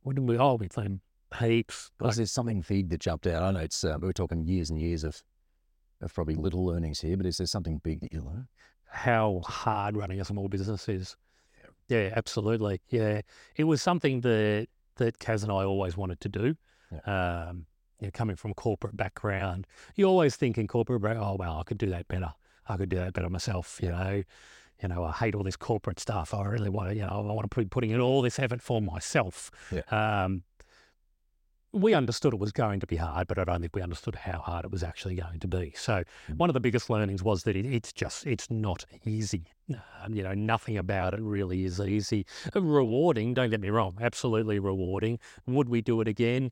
[0.02, 0.38] what did we?
[0.38, 1.00] Oh, we learned
[1.38, 1.90] heaps.
[2.00, 3.42] Was there something big that jumped out?
[3.42, 5.22] I know it's uh, we're talking years and years of
[6.00, 8.46] of probably little learnings here, but is there something big that you learned?
[8.88, 11.16] how hard running a small business is.
[11.88, 12.80] Yeah, absolutely.
[12.88, 13.20] Yeah,
[13.56, 16.54] it was something that that Kaz and I always wanted to do.
[17.04, 17.66] Um,
[18.00, 21.62] you know, coming from a corporate background, you always think in corporate, oh well, I
[21.64, 22.32] could do that better.
[22.68, 23.78] I could do that better myself.
[23.82, 24.22] You know,
[24.82, 26.34] you know, I hate all this corporate stuff.
[26.34, 28.60] I really want to, you know, I want to be putting in all this effort
[28.60, 29.50] for myself.
[29.72, 29.82] Yeah.
[29.90, 30.42] Um,
[31.72, 34.38] we understood it was going to be hard, but I don't think we understood how
[34.38, 35.74] hard it was actually going to be.
[35.76, 36.38] So Mm.
[36.38, 39.44] one of the biggest learnings was that it, it's just it's not easy.
[40.02, 42.24] Um, you know, nothing about it really is easy.
[42.54, 45.18] Rewarding, don't get me wrong, absolutely rewarding.
[45.46, 46.50] Would we do it again?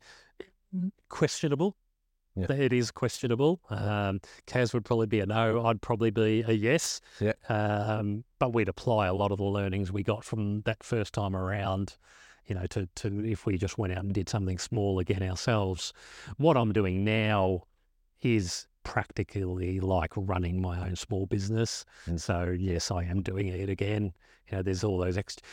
[1.08, 1.76] Questionable.
[2.36, 2.50] Yeah.
[2.50, 3.60] It is questionable.
[3.70, 5.64] Um, Kaz would probably be a no.
[5.66, 7.00] I'd probably be a yes.
[7.20, 7.34] Yeah.
[7.48, 11.36] Um, but we'd apply a lot of the learnings we got from that first time
[11.36, 11.96] around
[12.46, 15.92] you know, to, to if we just went out and did something small again ourselves.
[16.36, 17.62] What I'm doing now
[18.20, 21.84] is practically like running my own small business.
[22.06, 24.12] And so, yes, I am doing it again.
[24.50, 25.46] You know, there's all those extra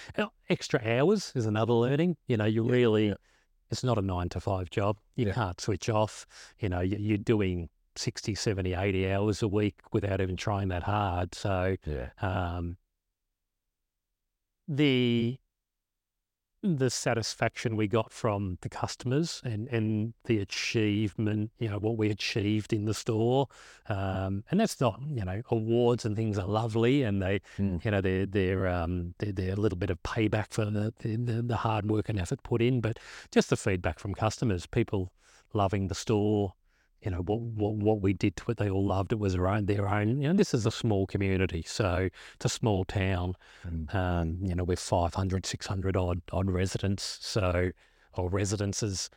[0.50, 2.18] extra hours is another learning.
[2.28, 3.14] You know, you Yeah, really, yeah.
[3.72, 4.98] It's not a nine to five job.
[5.16, 5.34] You Yeah.
[5.34, 6.28] can't switch off.
[6.60, 10.84] You know, you- you're doing 60, 70, 80 hours a week without even trying that
[10.84, 11.34] hard.
[11.34, 12.12] So, Yeah.
[12.22, 12.78] um,
[14.68, 15.40] the
[16.64, 22.10] the satisfaction we got from the customers and, and the achievement, you know, what we
[22.10, 23.48] achieved in the store.
[23.90, 27.84] Um, and that's not, you know, awards and things are lovely and they, Mm.
[27.84, 31.42] you know, they're, they're, um, they're, they're a little bit of payback for the, the,
[31.42, 33.00] the hard work and effort put in, but
[33.32, 35.12] just the feedback from customers, people
[35.54, 36.54] loving the store,
[37.02, 39.48] you know, what, what, what we did to it, they all loved it was their
[39.48, 41.64] own, their own, you know, this is a small community.
[41.66, 43.34] So it's a small town.
[43.68, 43.96] Mm.
[43.96, 47.72] Um, you know, we're 500, 600 odd, odd residents, so,
[48.14, 49.10] or residences.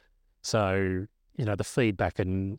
[0.42, 2.58] So, you know, the feedback and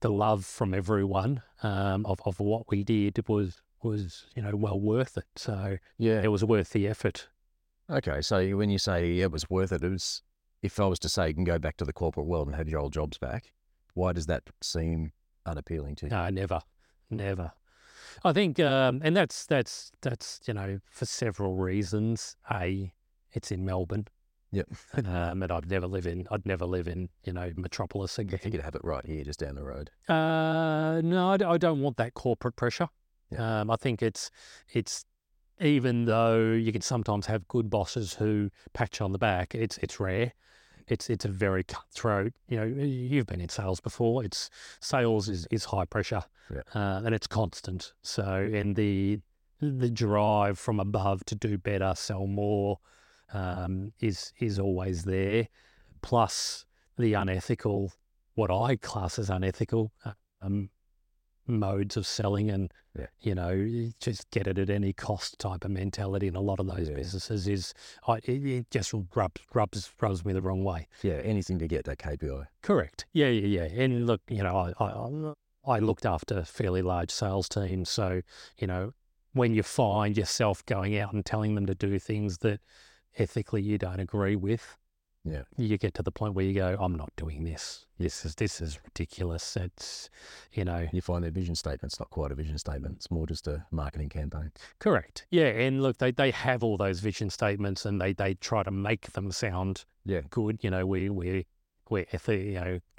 [0.00, 4.78] the love from everyone um, of, of what we did was, was, you know, well
[4.78, 5.24] worth it.
[5.34, 6.20] So Yeah.
[6.22, 7.28] it was worth the effort.
[7.90, 8.20] Okay.
[8.22, 10.22] So when you say it was worth it, it was,
[10.62, 12.68] if I was to say you can go back to the corporate world and have
[12.68, 13.52] your old jobs back,
[13.94, 15.12] why does that seem
[15.46, 16.10] unappealing to you?
[16.10, 16.60] No, never,
[17.10, 17.52] never.
[18.24, 22.36] I think, um, and that's that's that's you know for several reasons.
[22.50, 22.92] A,
[23.32, 24.06] it's in Melbourne.
[24.52, 24.68] Yep.
[25.06, 28.38] um, and I'd never live in I'd never live in you know metropolis I again.
[28.38, 29.90] think you'd have it right here, just down the road.
[30.08, 32.88] Uh, no, I don't want that corporate pressure.
[33.30, 33.60] Yeah.
[33.60, 34.30] Um, I think it's
[34.72, 35.04] it's
[35.60, 39.78] even though you can sometimes have good bosses who pat you on the back, it's
[39.78, 40.32] it's rare.
[40.88, 42.32] It's it's a very cutthroat.
[42.48, 44.24] You know, you've been in sales before.
[44.24, 46.62] It's sales is, is high pressure, Yeah.
[46.74, 47.92] uh, and it's constant.
[48.02, 49.20] So, and the
[49.60, 52.78] the drive from above to do better, sell more,
[53.32, 55.48] um, is is always there.
[56.02, 56.66] Plus
[56.98, 57.92] the unethical,
[58.34, 59.92] what I class as unethical,
[60.42, 60.70] um,
[61.46, 63.06] modes of selling and Yeah.
[63.20, 66.66] you know just get it at any cost type of mentality in a lot of
[66.66, 66.94] those Yeah.
[66.94, 67.74] businesses is
[68.06, 70.88] I, it, it just rubs rubs rubs me the wrong way.
[71.02, 71.14] Yeah.
[71.14, 72.46] Anything to get that KPI.
[72.62, 73.06] Correct.
[73.12, 73.82] Yeah, yeah, yeah.
[73.82, 75.32] And look, you know, I, I
[75.76, 78.22] I looked after fairly large sales teams, so
[78.58, 78.92] you know,
[79.32, 82.60] when you find yourself going out and telling them to do things that
[83.16, 84.76] ethically you don't agree with,
[85.24, 85.42] Yeah.
[85.56, 87.86] you get to the point where you go, I'm not doing this.
[87.98, 89.56] This is this is ridiculous.
[89.56, 90.10] It's
[90.52, 92.96] you know, You find their vision statement's not quite a vision statement.
[92.96, 94.50] It's more just a marketing campaign.
[94.80, 95.26] correct.
[95.30, 98.70] Yeah, and look, they they have all those vision statements, and they they try to
[98.72, 100.22] make them sound Yeah.
[100.30, 100.58] good.
[100.64, 101.46] You know, we we
[101.88, 102.46] we're ethi-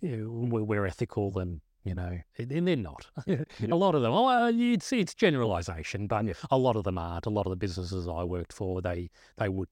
[0.01, 1.61] you know, we're, we're ethical and.
[1.85, 3.07] You know, and they're not.
[3.27, 4.13] a lot of them.
[4.13, 6.33] Oh, well, you'd see it's generalisation, but Yeah.
[6.49, 7.25] a lot of them aren't.
[7.25, 9.67] A lot of the businesses I worked for, they they would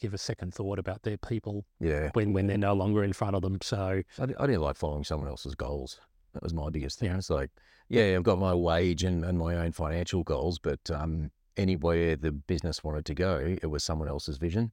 [0.00, 2.10] give a second thought about their people Yeah.
[2.14, 3.58] when when they're no longer in front of them.
[3.62, 6.00] So I, I didn't like following someone else's goals.
[6.34, 7.10] That was my biggest thing.
[7.10, 7.16] Yeah.
[7.18, 7.50] It's like,
[7.88, 12.32] yeah, I've got my wage and, and my own financial goals, but um, anywhere the
[12.32, 14.72] business wanted to go, it was someone else's vision.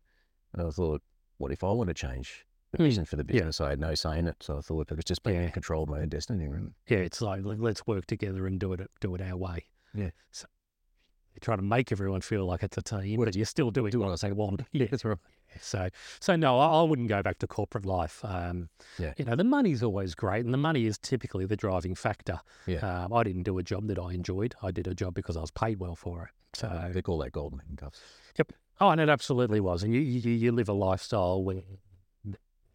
[0.54, 1.02] And I thought,
[1.38, 2.84] what if I want to change the Hmm.
[2.84, 3.62] vision for the business?
[3.62, 4.36] I had no say in it.
[4.42, 5.46] So I thought I was just being Yeah.
[5.48, 6.48] in control of my own destiny.
[6.88, 9.66] Yeah, it's like let- let's work together and do it do it our way.
[9.94, 10.12] Yeah.
[10.32, 10.46] So
[11.36, 14.20] you try to make everyone feel like it's a team, but you're still doing what
[14.22, 14.62] they want.
[14.72, 14.88] Yeah.
[15.04, 15.18] Right.
[15.62, 15.88] So,
[16.20, 18.20] so no, I, I wouldn't go back to corporate life.
[18.26, 18.68] Um,
[19.00, 19.14] Yeah.
[19.18, 22.40] You know, the money's always great, and the money is typically the driving factor.
[22.68, 22.80] Yeah.
[23.06, 24.56] Um, I didn't do a job that I enjoyed.
[24.62, 26.30] I did a job because I was paid well for it.
[26.58, 28.02] So, They call that golden handcuffs.
[28.38, 28.52] Yep.
[28.82, 29.84] Oh, and it absolutely was.
[29.84, 31.66] And you, you, you live a lifestyle where it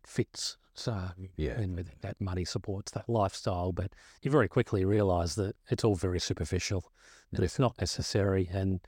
[0.07, 0.57] fits.
[0.75, 0.99] So,
[1.37, 1.61] Yeah.
[2.01, 3.73] that money supports that lifestyle.
[3.73, 3.93] But
[4.23, 6.91] you very quickly realise that it's all very superficial,
[7.33, 8.49] that it's not necessary.
[8.53, 8.81] And,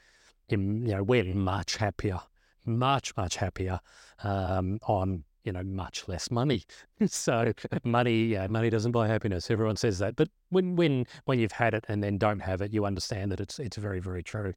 [0.49, 2.21] in, you know, we're much happier,
[2.65, 3.81] much, much happier
[4.23, 6.65] um, on, you know, much less money.
[7.07, 7.53] so
[7.85, 9.51] money, yeah, money doesn't buy happiness.
[9.51, 10.17] Everyone says that.
[10.17, 13.41] But when, when, when you've had it and then don't have it, you understand that
[13.41, 14.55] it's, it's very, very true.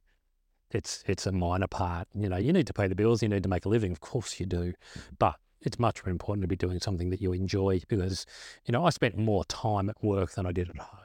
[0.72, 2.08] It's, it's a minor part.
[2.14, 3.92] You know, you need to pay the bills, you need to make a living.
[3.92, 4.74] Of course you do.
[5.18, 8.26] But it's much more important to be doing something that you enjoy because,
[8.66, 11.00] you know, I spent more time at work than I did at home,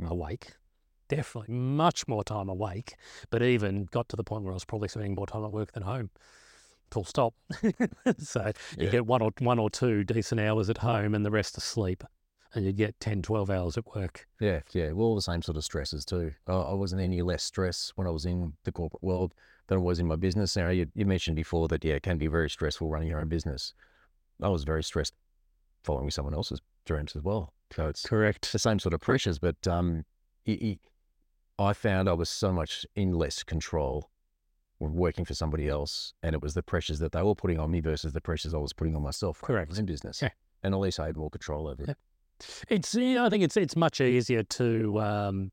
[0.00, 0.08] Mm.
[0.08, 0.52] awake.
[1.10, 2.94] Definitely much more time awake,
[3.30, 5.72] but even got to the point where I was probably spending more time at work
[5.72, 6.10] than home.
[6.92, 7.34] Full stop.
[8.18, 11.58] so you get one or one or two decent hours at home and the rest
[11.58, 12.04] asleep.
[12.54, 14.28] And you'd get 10, 12 hours at work.
[14.40, 14.92] Yeah, yeah.
[14.92, 16.32] Well, all the same sort of stresses too.
[16.46, 19.34] I, I wasn't any less stressed when I was in the corporate world
[19.66, 20.56] than I was in my business.
[20.56, 23.28] Now, you, you mentioned before that, yeah, it can be very stressful running your own
[23.28, 23.74] business.
[24.40, 25.14] I was very stressed
[25.82, 27.52] following someone else's dreams as well.
[27.74, 28.52] So it's Correct.
[28.52, 30.04] the same sort of pressures, but um,
[30.44, 30.78] it,
[31.60, 34.10] I found I was so much in less control
[34.78, 37.70] when working for somebody else, and it was the pressures that they were putting on
[37.70, 39.42] me versus the pressures I was putting on myself.
[39.42, 39.78] when I was Correct.
[39.78, 40.30] in business, Yeah.
[40.62, 41.88] and at least I had more control over it.
[41.88, 41.94] Yeah.
[42.70, 45.52] It's yeah, I think it's it's much easier to um,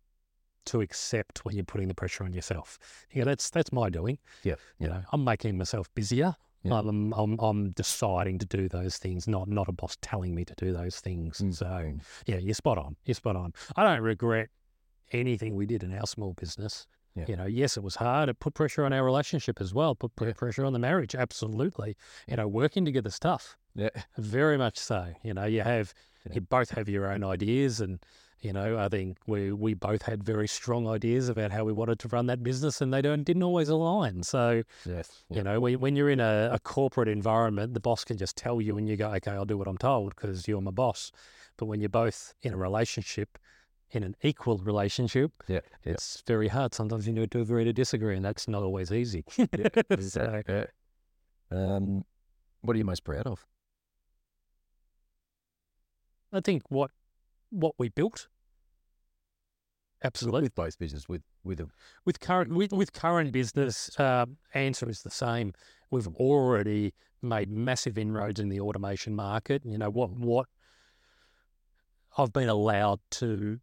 [0.68, 2.80] to accept when you're putting the pressure on yourself.
[3.12, 4.18] Yeah, that's that's my doing.
[4.44, 6.34] Yeah, You know, I'm making myself busier.
[6.64, 6.80] Yeah.
[6.80, 10.54] I'm, I'm I'm deciding to do those things, not not a boss telling me to
[10.56, 11.40] do those things.
[11.40, 11.54] Mm.
[11.54, 11.94] So
[12.26, 12.96] yeah, you're spot on.
[13.04, 13.54] You're spot on.
[13.76, 14.48] I don't regret
[15.12, 16.88] anything we did in our small business.
[17.16, 17.26] Yeah.
[17.28, 18.30] You know, yes, it was hard.
[18.30, 19.96] It put pressure on our relationship as well.
[19.96, 21.16] Put pr- pressure on the marriage.
[21.16, 21.98] Absolutely.
[22.28, 23.58] You know, working together stuff.
[23.74, 23.90] Yeah.
[24.18, 25.14] Very much so.
[25.24, 25.94] You know, you have
[26.28, 26.34] Yeah.
[26.36, 28.00] you both have your own ideas, and
[28.42, 31.98] you know, I think we we both had very strong ideas about how we wanted
[32.00, 34.22] to run that business, and they don't didn't always align.
[34.22, 35.24] So Yes.
[35.30, 38.62] you know, when, when you're in a, a corporate environment, the boss can just tell
[38.62, 41.12] you, and you go, "Okay, I'll do what I'm told because you're my boss."
[41.58, 43.40] But when you're both in a relationship,
[43.92, 45.62] in an equal relationship, Yeah.
[45.86, 45.94] Yeah.
[45.94, 46.74] it's very hard.
[46.74, 49.24] Sometimes you need to agree to disagree, and that's not always easy.
[50.00, 50.66] so, Yeah.
[51.50, 52.04] Um,
[52.62, 53.46] what are you most proud of?
[56.34, 56.92] I think what
[57.50, 58.28] what we built,
[60.04, 60.42] absolutely.
[60.42, 61.70] With both business, with with a
[62.04, 65.54] With current with, with current business, um, answer is the same.
[65.90, 69.62] We've already made massive inroads in the automation market.
[69.66, 70.48] You know what what
[72.18, 73.60] I've been allowed to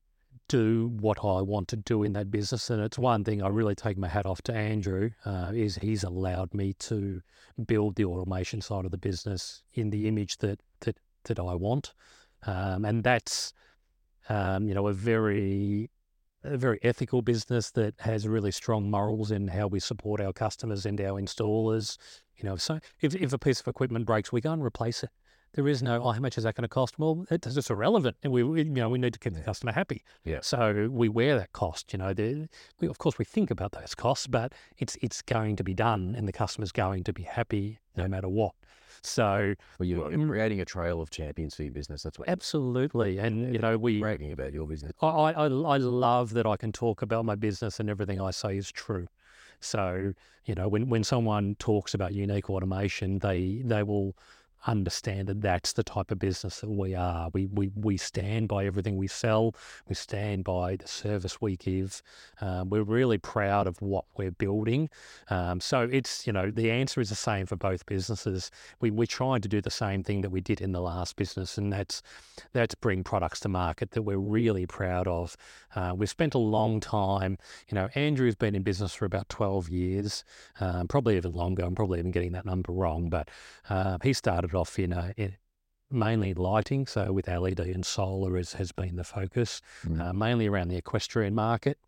[0.49, 3.75] do what I want to do in that business, and it's one thing I really
[3.75, 5.11] take my hat off to Andrew.
[5.25, 7.23] Uh, is he's allowed me to
[7.67, 11.95] build the automation side of the business in the image that that that I want,
[12.47, 13.53] um, and that's
[14.29, 15.91] um, you know a very
[16.45, 20.85] a very ethical business that has really strong morals in how we support our customers
[20.85, 21.97] and our installers.
[22.37, 25.11] You know, so if, if a piece of equipment breaks, we go and replace it.
[25.55, 26.99] There is no, oh, how much is that going to cost?
[26.99, 29.73] Well, it's just irrelevant, and we, we, you know, we need to keep the customer
[29.73, 30.03] happy.
[30.25, 30.41] Yeah.
[30.43, 31.93] So we wear that cost.
[31.93, 32.49] You know, the,
[32.81, 36.15] we, of course we think about those costs, but it's it's going to be done,
[36.17, 38.55] and the customer's going to be happy no matter what.
[39.03, 42.03] So well, you're, Well, mm creating a trail of champions for your business.
[42.03, 44.93] That's what absolutely, and you know, we bragging about your business.
[45.01, 48.33] I, I, I I love that I can talk about my business and everything I
[48.33, 49.07] say is true.
[49.61, 50.13] So,
[50.45, 54.17] you know, when, when someone talks about Uneek Automation, they they will
[54.67, 57.31] understand that that's the type of business that we are.
[57.33, 59.55] We we, we stand by everything we sell.
[59.89, 62.03] We stand by the service we give.
[62.41, 64.89] Um, we're really proud of what we're building.
[65.31, 68.51] Um, so it's you know the answer is the same for both businesses.
[68.81, 71.59] We we're trying to do the same thing that we did in the last business,
[71.59, 72.03] and that's
[72.53, 75.37] that's bring products to market that we're really proud of.
[75.75, 77.39] Uh, we've spent a long time.
[77.69, 80.25] You know, Andrew's been in business for about 12 years,
[80.61, 81.65] um, probably even longer.
[81.65, 83.29] I'm probably even getting that number wrong, but
[83.69, 85.37] uh, he started off in, a, in
[85.91, 90.01] mainly lighting, so with LED and solar is, has been the focus, Mm.
[90.01, 91.79] uh, mainly around the equestrian market.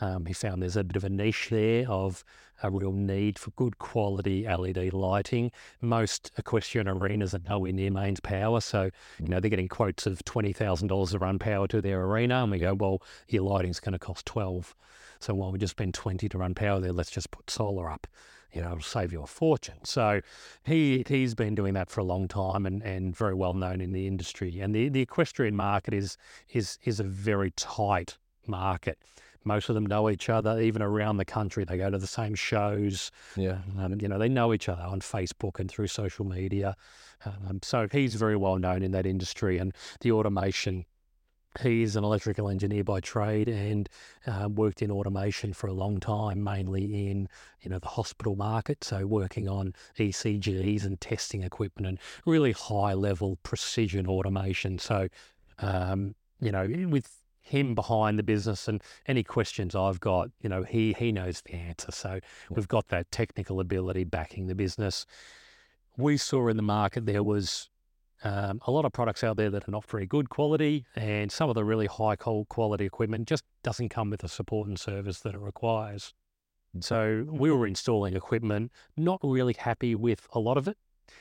[0.00, 2.24] Um, he found there's a bit of a niche there of
[2.62, 5.50] a real need for good quality LED lighting.
[5.82, 10.24] Most equestrian arenas are nowhere near mains power, so you know they're getting quotes of
[10.24, 13.78] twenty thousand dollars to run power to their arena, and we go, well, your lighting's
[13.78, 14.74] going to cost twelve.
[15.20, 18.06] So while we just spend twenty to run power there, let's just put solar up.
[18.58, 19.84] You know, it'll save you a fortune.
[19.84, 20.20] So
[20.64, 23.92] he he's been doing that for a long time and, and very well known in
[23.92, 24.58] the industry.
[24.58, 26.16] And the, the equestrian market is
[26.50, 28.18] is is a very tight
[28.48, 28.98] market.
[29.44, 31.64] Most of them know each other, even around the country.
[31.64, 33.12] They go to the same shows.
[33.36, 33.58] Yeah.
[33.78, 36.74] Um, you know, they know each other on Facebook and through social media.
[37.24, 40.84] Um, so he's very well known in that industry and the automation.
[41.62, 43.88] He's an electrical engineer by trade and
[44.26, 47.28] uh, worked in automation for a long time, mainly in
[47.60, 48.84] you know the hospital market.
[48.84, 54.78] So working on ECGs and testing equipment and really high level precision automation.
[54.78, 55.08] So
[55.58, 57.18] um, you know with
[57.48, 61.54] him behind the business and any questions I've got, you know, he he knows the
[61.54, 61.90] answer.
[61.90, 65.06] So we've got that technical ability backing the business.
[65.96, 67.70] We saw in the market there was
[68.24, 71.48] um, a lot of products out there that are not very good quality, and some
[71.48, 75.34] of the really high quality equipment just doesn't come with the support and service that
[75.34, 76.14] it requires.
[76.80, 80.76] So we were installing equipment, not really happy with a lot of it.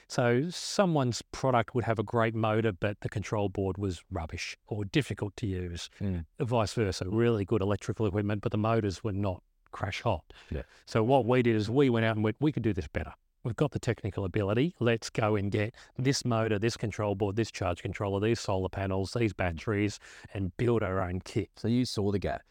[0.10, 4.83] So someone's product would have a great motor, but the control board was rubbish or
[4.86, 5.89] difficult to use.
[6.01, 6.25] Mm.
[6.39, 10.23] Vice versa, really good electrical equipment, but the motors were not crash hot.
[10.49, 10.63] Yeah.
[10.86, 13.13] So what we did is we went out and went, we could do this better.
[13.43, 14.76] We've got the technical ability.
[14.80, 19.13] Let's go and get this motor, this control board, this charge controller, these solar panels,
[19.17, 20.00] these batteries,
[20.34, 21.50] and build our own kit.
[21.56, 22.41] So you saw the gap.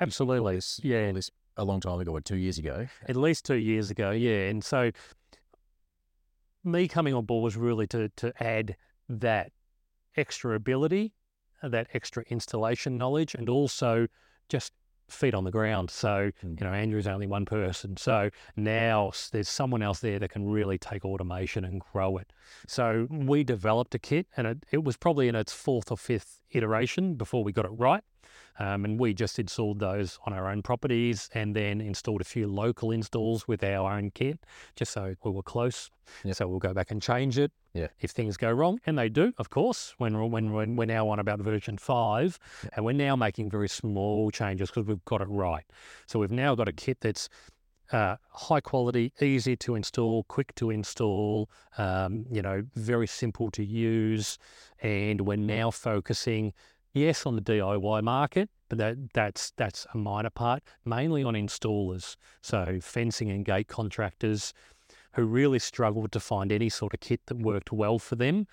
[0.00, 0.56] Absolutely.
[0.56, 1.10] This, Yeah.
[1.12, 2.86] this a long time ago, what, two years ago.
[3.08, 4.48] at least two years ago, yeah.
[4.48, 4.90] And so
[6.62, 8.76] me coming on board was really to to add
[9.08, 9.52] that
[10.16, 11.14] extra ability,
[11.62, 14.06] that extra installation knowledge, and also
[14.48, 14.72] just
[15.08, 15.90] feet on the ground.
[15.90, 16.60] So Mm.
[16.60, 20.78] you know, Andrew's only one person, so now there's someone else there that can really
[20.78, 22.32] take automation and grow it.
[22.66, 26.40] So we developed a kit, and it, it was probably in its fourth or fifth
[26.50, 28.02] iteration before we got it right.
[28.58, 32.46] Um, and we just installed those on our own properties and then installed a few
[32.46, 34.38] local installs with our own kit,
[34.76, 35.90] just so we were close.
[36.24, 36.36] Yep.
[36.36, 37.88] So we'll go back and change it Yeah.
[38.00, 39.94] if things go wrong, and they do, of course.
[39.98, 42.38] When we're, when, when we're now on about version five,
[42.74, 45.64] and we're now making very small changes because we've got it right.
[46.06, 47.28] So we've now got a kit that's
[47.92, 53.64] uh, high quality, easy to install, quick to install, um, you know, very simple to
[53.64, 54.38] use.
[54.82, 56.52] And we're now focusing,
[56.96, 62.16] yes, on the DIY market, but that, that's that's a minor part, mainly on installers.
[62.42, 64.52] So fencing and gate contractors
[65.12, 68.46] who really struggled to find any sort of kit that worked well for them,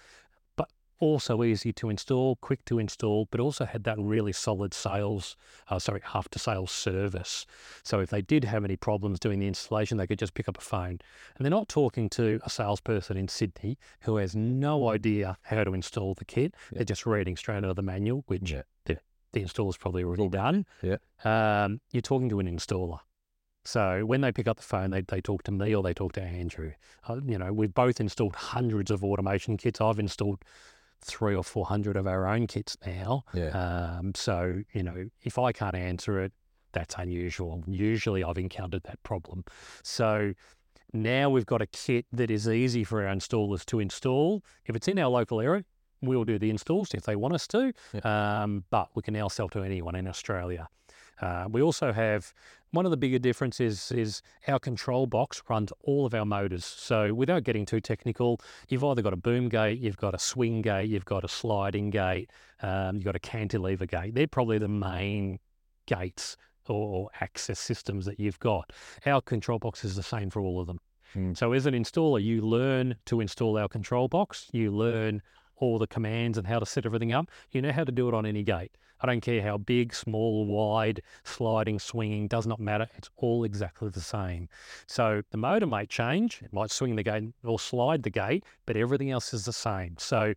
[1.04, 5.36] also easy to install, quick to install, but also had that really solid sales,
[5.70, 7.46] uh, sorry, after sales service.
[7.84, 10.58] So if they did have any problems doing the installation, they could just pick up
[10.58, 11.00] a phone.
[11.36, 15.74] And they're not talking to a salesperson in Sydney who has no idea how to
[15.74, 16.56] install the kit.
[16.72, 16.78] Yeah.
[16.78, 18.63] They're just reading straight out of the manual, which Yeah.
[18.86, 18.98] the,
[19.34, 20.66] the installer's probably already done.
[20.82, 20.98] Yeah.
[21.24, 23.00] Um, you're talking to an installer.
[23.66, 26.12] So when they pick up the phone, they, they talk to me or they talk
[26.13, 26.74] to Andrew.
[27.08, 29.80] Uh, you know, we've both installed hundreds of automation kits.
[29.80, 30.44] I've installed
[31.04, 33.24] three or four hundred of our own kits now.
[33.34, 33.50] Yeah.
[33.50, 36.32] Um, so you know, if I can't answer it,
[36.72, 37.63] that's unusual.
[37.68, 39.44] Usually, I've encountered that problem.
[39.84, 40.34] So
[40.94, 44.44] now we've got a kit that is easy for our installers to install.
[44.66, 45.63] If it's in our local area,
[46.02, 47.74] we'll do the installs if they want us to.
[48.04, 50.68] Um, but we can now sell to anyone in Australia.
[51.21, 52.34] Uh, we also have
[52.71, 56.65] one of the bigger differences is our control box runs all of our motors.
[56.65, 60.63] So without getting too technical, you've either got a boom gate, you've got a swing
[60.63, 64.15] gate, you've got a sliding gate, um, you've got a cantilever gate.
[64.15, 65.39] They're probably the main
[65.86, 66.36] gates
[66.67, 68.71] or access systems that you've got.
[69.06, 70.80] Our control box is the same for all of them.
[71.15, 71.38] Mm.
[71.38, 74.47] So as an installer, you learn to install our control box.
[74.52, 75.21] You learn
[75.58, 77.30] all the commands and how to set everything up.
[77.52, 78.76] You know how to do it on any gate.
[79.02, 82.88] I don't care how big, small, wide, sliding, swinging, does not matter.
[82.96, 84.48] It's all exactly the same.
[84.88, 88.78] So the motor might change, it might swing the gate or slide the gate, but
[88.78, 89.96] everything else is the same.
[90.00, 90.34] So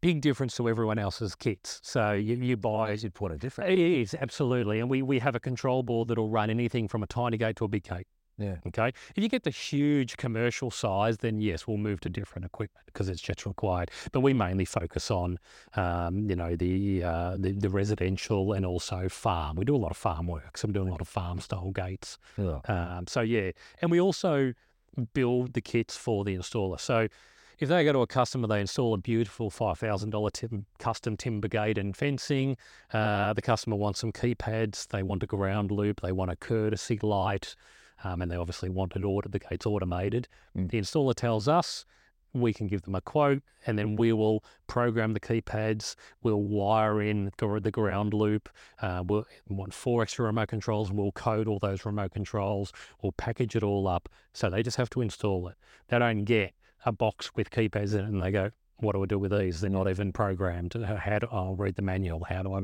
[0.00, 1.80] big difference to everyone else's kits.
[1.82, 3.70] So you, you buy You'd put a different.
[3.70, 7.06] it is absolutely, and we we have a control board that'll run anything from a
[7.06, 8.06] tiny gate to a big gate.
[8.38, 8.56] Yeah.
[8.68, 8.88] Okay.
[9.16, 13.08] If you get the huge commercial size, then yes, we'll move to different equipment because
[13.08, 13.90] it's just required.
[14.12, 15.38] But we mainly focus on,
[15.74, 19.56] um, you know, the, uh, the the residential and also farm.
[19.56, 21.72] We do a lot of farm work, so I'm doing a lot of farm style
[21.72, 22.18] gates.
[22.36, 22.60] Yeah.
[22.68, 23.50] Um, so yeah,
[23.82, 24.54] and we also
[25.14, 26.80] build the kits for the installer.
[26.80, 27.08] So
[27.58, 31.16] if they go to a customer, they install a beautiful five thousand dollar tim- custom
[31.16, 32.56] timber gate and fencing.
[32.92, 34.86] Uh, the customer wants some keypads.
[34.88, 36.00] They want a ground loop.
[36.00, 37.56] They want a courtesy light,
[38.04, 39.32] um, and they obviously want it ordered.
[39.32, 40.28] The gate's automated.
[40.56, 40.70] Mm.
[40.70, 41.84] The installer tells us.
[42.34, 45.94] We can give them a quote, and then we will program the keypads.
[46.22, 48.50] We'll wire in the ground loop.
[48.82, 50.90] Uh, we'll want four extra remote controls.
[50.90, 52.70] And we'll code all those remote controls.
[53.02, 54.10] We'll package it all up.
[54.34, 55.54] So they just have to install it.
[55.88, 56.52] They don't get
[56.84, 59.60] a box with keypads in it and they go, what do I do with these?
[59.60, 60.74] They're not even programmed.
[60.74, 62.24] How do I'll read the manual?
[62.24, 62.60] How do I?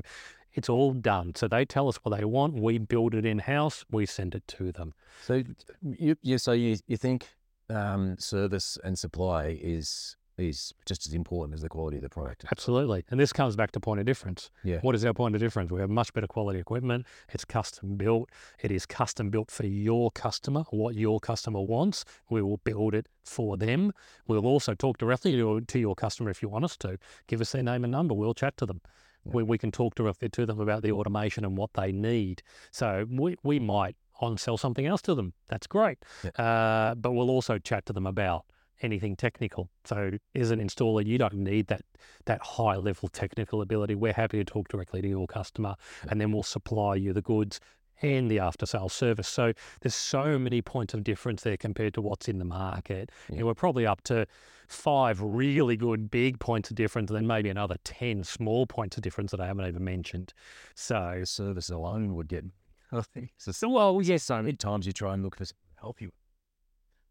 [0.54, 1.34] It's all done.
[1.34, 2.54] So they tell us what they want.
[2.54, 3.84] We build it in house.
[3.90, 4.94] We send it to them.
[5.22, 5.42] So
[5.82, 7.28] you, you so you you think
[7.68, 12.44] um, service and supply is is just as important as the quality of the product?
[12.50, 13.04] Absolutely.
[13.10, 14.50] And this comes back to point of difference.
[14.64, 14.78] Yeah.
[14.80, 15.70] What is our point of difference?
[15.70, 17.06] We have much better quality equipment.
[17.32, 18.30] It's custom built.
[18.60, 22.04] It is custom built for your customer, what your customer wants.
[22.30, 23.92] We will build it for them.
[24.26, 26.98] We'll also talk directly to, to your customer if you want us to.
[27.26, 28.14] Give us their name and number.
[28.14, 28.80] We'll chat to them.
[29.24, 32.42] We, we can talk directly to them about the automation and what they need.
[32.70, 35.32] So we, we might on sell something else to them.
[35.48, 35.98] That's great.
[36.38, 38.44] Uh, but we'll also chat to them about
[38.82, 39.70] anything technical.
[39.84, 41.82] So as an installer, you don't need that
[42.26, 43.94] that high level technical ability.
[43.94, 45.74] We're happy to talk directly to your customer
[46.08, 47.60] and then we'll supply you the goods
[48.02, 49.28] and the after sales service.
[49.28, 53.10] So there's so many points of difference there compared to what's in the market.
[53.28, 53.36] Yeah.
[53.38, 54.26] And we're probably up to
[54.68, 59.02] five really good big points of difference and then maybe another 10 small points of
[59.02, 60.32] difference that I haven't even mentioned.
[60.74, 62.44] So The service alone would get.
[62.92, 63.52] I think so.
[63.52, 65.44] so well, yes, So many times you try and look for
[65.80, 66.10] help you,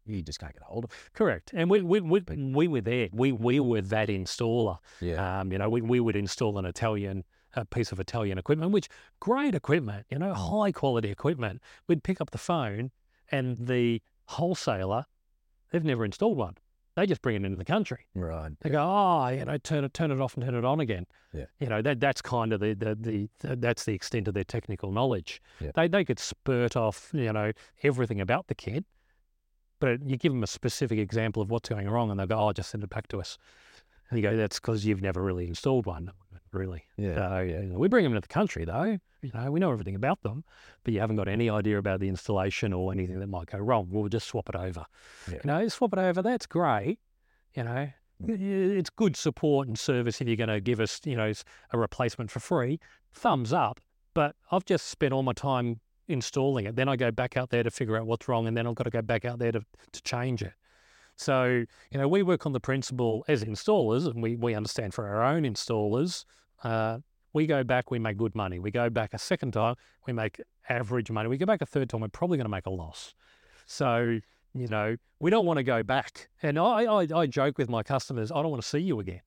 [0.06, 0.90] you just can't get a hold of.
[1.12, 3.08] Correct, and we we we, we were there.
[3.12, 4.78] We we were that installer.
[5.00, 5.40] Yeah.
[5.40, 7.24] Um, you know, we, we would install an Italian
[7.56, 8.88] a piece of Italian equipment, which
[9.20, 10.62] great equipment, you know, mm.
[10.62, 11.60] high quality equipment.
[11.88, 12.90] We'd pick up the phone,
[13.30, 15.06] and the wholesaler,
[15.70, 16.56] they've never installed one.
[16.96, 18.06] They just bring it into the country.
[18.14, 18.52] right.
[18.60, 21.06] They go, oh, you know, turn it turn it off and turn it on again.
[21.32, 21.46] Yeah.
[21.58, 24.44] You know, that that's kind of the the, the, the that's the extent of their
[24.44, 25.42] technical knowledge.
[25.60, 25.72] Yeah.
[25.74, 27.50] They they could spurt off, you know,
[27.82, 28.84] everything about the kit,
[29.80, 32.52] but you give them a specific example of what's going wrong, and they go, oh,
[32.52, 33.38] just send it back to us.
[34.10, 36.12] And you go, that's because you've never really installed one.
[36.54, 36.84] Really.
[36.96, 37.14] Yeah.
[37.14, 38.98] So, you know, we bring them into the country though.
[39.22, 40.44] You know, we know everything about them,
[40.84, 43.88] but you haven't got any idea about the installation or anything that might go wrong.
[43.90, 44.84] We'll just swap it over.
[45.30, 45.34] Yeah.
[45.34, 46.22] You know, swap it over.
[46.22, 46.98] That's great.
[47.54, 47.88] You know.
[48.26, 51.32] It's good support and service if you're going to give us, you know,
[51.72, 52.78] a replacement for free.
[53.12, 53.80] Thumbs up.
[54.14, 56.76] But I've just spent all my time installing it.
[56.76, 58.84] Then I go back out there to figure out what's wrong, and then I've got
[58.84, 59.60] to go back out there to
[59.92, 60.52] to change it.
[61.16, 65.06] So, you know, we work on the principle as installers, and we, we understand for
[65.06, 66.24] our own installers,
[66.62, 66.98] uh,
[67.32, 68.58] we go back, we make good money.
[68.58, 69.74] We go back a second time,
[70.06, 71.28] we make average money.
[71.28, 73.14] We go back a third time, we're probably going to make a loss.
[73.66, 74.20] So,
[74.54, 76.28] you know, we don't want to go back.
[76.42, 79.22] And I, I, I joke with my customers, I don't want to see you again.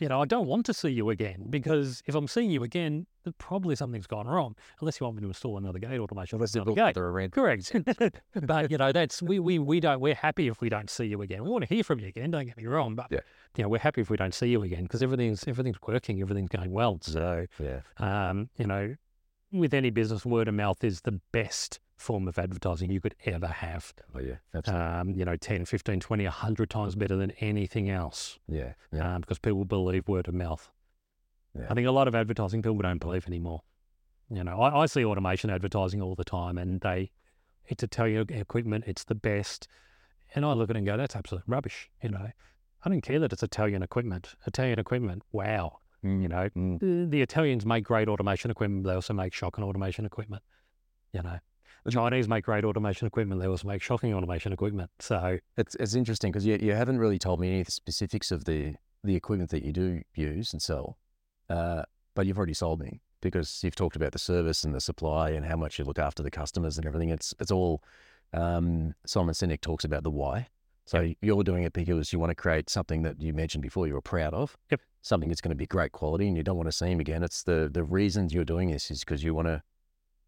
[0.00, 3.06] You know, I don't want to see you again because if I'm seeing you again,
[3.38, 6.36] probably something's gone wrong, unless you want me to install another gate automation.
[6.36, 6.96] Unless another gate.
[6.96, 7.32] rent.
[7.32, 7.72] Correct.
[8.42, 11.22] but you know, that's we, we we don't we're happy if we don't see you
[11.22, 11.42] again.
[11.44, 13.20] We want to hear from you again, don't get me wrong, but Yeah.
[13.56, 16.50] you know, we're happy if we don't see you again because everything's everything's working, everything's
[16.50, 16.98] going well.
[17.02, 17.80] So Yeah.
[17.98, 18.94] um, you know,
[19.52, 23.46] with any business, word of mouth is the best form of advertising you could ever
[23.46, 23.94] have.
[24.14, 24.98] Oh yeah.
[25.00, 28.72] Um, you know, 10, 15, 20, 100 times better than anything else yeah.
[28.92, 29.14] Yeah.
[29.14, 30.70] um, because people believe word of mouth.
[31.58, 31.66] Yeah.
[31.70, 33.62] I think a lot of advertising people don't believe anymore.
[34.30, 37.10] You know, I, I see automation advertising all the time, and they
[37.66, 39.68] it's Italian equipment, it's the best,
[40.34, 41.90] and I look at it and go, that's absolute rubbish.
[42.02, 42.28] You know,
[42.84, 44.34] I don't care that it's Italian equipment.
[44.46, 45.78] Italian equipment, wow.
[46.02, 46.80] You know, Mm.
[46.80, 48.84] the, the Italians make great automation equipment.
[48.84, 50.42] They also make shock and automation equipment.
[51.12, 51.38] You know,
[51.84, 53.40] the Chinese make great automation equipment.
[53.40, 54.90] They also make shocking automation equipment.
[54.98, 58.30] So It's it's interesting because you you haven't really told me any of the specifics
[58.30, 58.74] of the
[59.04, 60.96] the equipment that you do use and sell,
[61.50, 61.82] uh,
[62.14, 65.44] but you've already sold me because you've talked about the service and the supply and
[65.44, 67.08] how much you look after the customers and everything.
[67.08, 67.82] It's it's all
[68.32, 70.48] um, Simon Sinek talks about the why.
[70.84, 73.94] So you're doing it because you want to create something that you mentioned before you
[73.94, 74.56] were proud of.
[74.70, 74.80] Yep.
[75.00, 77.22] Something that's going to be great quality and you don't want to see him again.
[77.22, 79.62] It's the the reasons you're doing this is because you want to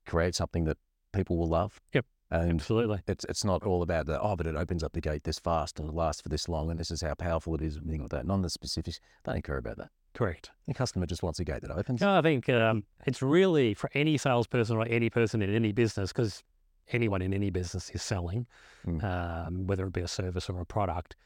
[0.07, 0.79] create something that
[1.15, 1.81] people will love.
[1.93, 2.05] Yep.
[2.31, 5.23] And absolutely, it's it's not all about the oh, but it opens up the gate
[5.25, 7.77] this fast and it lasts for this long and this is how powerful it is
[7.77, 8.27] and things like that.
[8.27, 8.99] None of the specifics.
[9.25, 9.91] They don't care about that.
[10.15, 10.51] correct.
[10.67, 12.01] The customer just wants a gate that opens.
[12.01, 16.13] No, I think um, it's really for any salesperson or any person in any business,
[16.13, 16.43] because
[16.89, 18.47] anyone in any business is selling,
[18.87, 19.03] Mm.
[19.05, 21.17] um, whether it be a service or a product.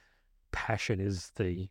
[0.52, 1.68] Passion is the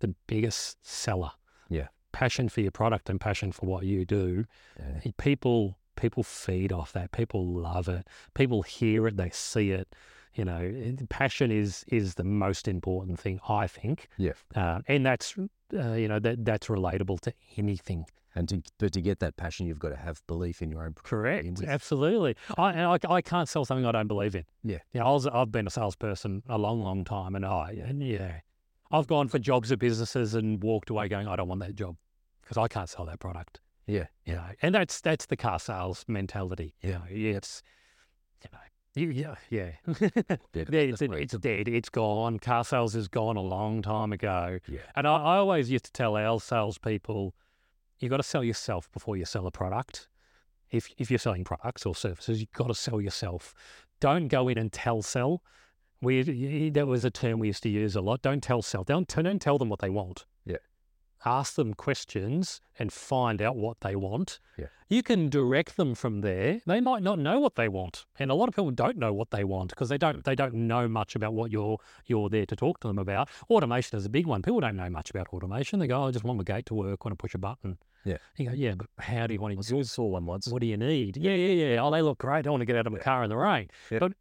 [0.00, 1.30] the biggest seller.
[1.68, 1.88] Yeah.
[2.12, 4.44] passion for your product and passion for what you do.
[4.78, 5.10] Yeah.
[5.18, 7.12] People people feed off that.
[7.12, 8.06] People love it.
[8.34, 9.16] People hear it.
[9.16, 9.94] They see it.
[10.34, 14.08] You know, passion is is the most important thing, I think.
[14.16, 14.32] Yeah.
[14.56, 15.34] uh, and that's
[15.74, 18.06] uh, you know that that's relatable to anything.
[18.34, 20.94] And to but to get that passion, you've got to have belief in your own.
[20.94, 21.44] Correct.
[21.44, 21.68] with.
[21.68, 22.34] Absolutely.
[22.56, 24.44] I, and I, I can't sell something I don't believe in.
[24.64, 24.78] Yeah.
[24.94, 28.02] You know, I was, I've been a salesperson a long, long time, and I, and
[28.02, 28.40] yeah,
[28.90, 31.96] I've gone for jobs at businesses and walked away going, I don't want that job
[32.40, 33.60] because I can't sell that product.
[33.86, 34.06] Yeah.
[34.24, 36.74] You know, and that's that's the car sales mentality.
[36.82, 37.00] Yeah.
[37.10, 37.62] yeah, it's,
[38.42, 38.58] you know,
[38.94, 39.70] yeah, yeah.
[40.52, 40.68] Dead.
[40.70, 41.68] Yeah, it's, it's dead.
[41.68, 42.38] It's gone.
[42.38, 44.58] Car sales is gone a long time ago.
[44.68, 44.80] Yeah.
[44.96, 47.34] And I, I always used to tell our salespeople,
[48.00, 50.08] you got to sell yourself before you sell a product.
[50.70, 53.54] If if you're selling products or services, you've got to sell yourself.
[54.00, 55.42] Don't go in and tell sell.
[56.00, 58.22] We that was a term we used to use a lot.
[58.22, 58.84] Don't tell sell.
[58.84, 60.26] Don't don't tell them what they want.
[60.44, 60.56] Yeah.
[61.24, 64.40] Ask them questions and find out what they want.
[64.58, 64.66] Yeah.
[64.88, 66.60] You can direct them from there.
[66.66, 69.30] They might not know what they want, and a lot of people don't know what
[69.30, 70.24] they want because they don't mm.
[70.24, 73.30] they don't know much about what you're you're there to talk to them about.
[73.48, 74.42] Automation is a big one.
[74.42, 75.78] People don't know much about automation.
[75.78, 77.00] They go, oh, "I just want my gate to work.
[77.02, 78.18] I Want to push a button." Yeah.
[78.36, 79.42] You go, "Yeah, but how do you mm.
[79.42, 80.48] want I to use saw one once.
[80.48, 81.16] what do you need?
[81.16, 81.82] Yeah, yeah, yeah.
[81.82, 82.46] Oh, they look great.
[82.46, 83.70] I want to get out of my car in the rain.
[83.90, 84.00] Yep.
[84.00, 84.12] But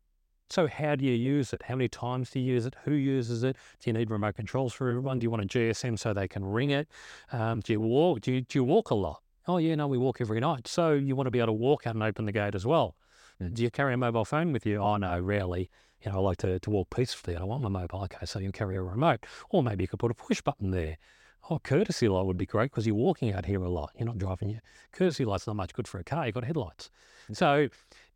[0.51, 1.63] so, how do you use it?
[1.63, 2.75] How many times do you use it?
[2.83, 3.55] Who uses it?
[3.79, 5.19] Do you need remote controls for everyone?
[5.19, 6.87] Do you want a GSM so they can ring it?
[7.31, 8.21] Um, do you walk?
[8.21, 9.21] Do you, do you walk a lot?
[9.47, 10.67] Oh, yeah, no, we walk every night.
[10.67, 12.95] So you want to be able to walk out and open the gate as well.
[13.41, 13.53] Mm.
[13.53, 14.77] Do you carry a mobile phone with you?
[14.77, 15.69] Oh, no, rarely.
[16.03, 17.35] You know, I like to, to walk peacefully.
[17.35, 18.03] And I don't want my mobile.
[18.03, 19.25] Okay, so you carry a remote.
[19.49, 20.97] Or maybe you could put a push button there.
[21.49, 23.91] Oh, courtesy light would be great because you're walking out here a lot.
[23.97, 24.49] You're not driving.
[24.49, 26.25] Your courtesy light's not much good for a car.
[26.25, 26.91] You've got headlights.
[27.33, 27.67] So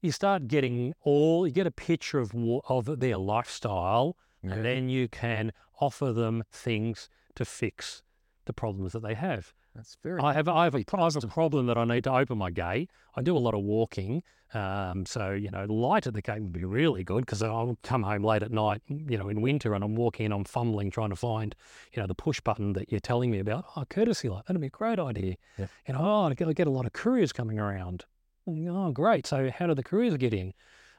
[0.02, 2.34] you start getting all, you get a picture of,
[2.70, 4.54] of their lifestyle Yeah.
[4.54, 8.04] and then you can offer them things to fix
[8.46, 9.54] the problems that they have.
[9.76, 10.22] That's very.
[10.22, 12.50] I have, I have, a, I have a problem that I need to open my
[12.50, 12.90] gate.
[13.16, 14.24] I do a lot of walking.
[14.54, 18.04] Um, so, you know, light at the gate would be really good because I'll come
[18.04, 21.10] home late at night, you know, in winter and I'm walking and I'm fumbling trying
[21.10, 21.54] to find,
[21.92, 23.66] you know, the push button that you're telling me about.
[23.76, 24.46] Oh, courtesy light.
[24.48, 25.36] That'd be a great idea.
[25.58, 25.66] Yeah.
[25.88, 28.06] You know, oh, I get, I get a lot of couriers coming around.
[28.48, 29.26] Oh, great.
[29.26, 30.54] So how do the couriers get in?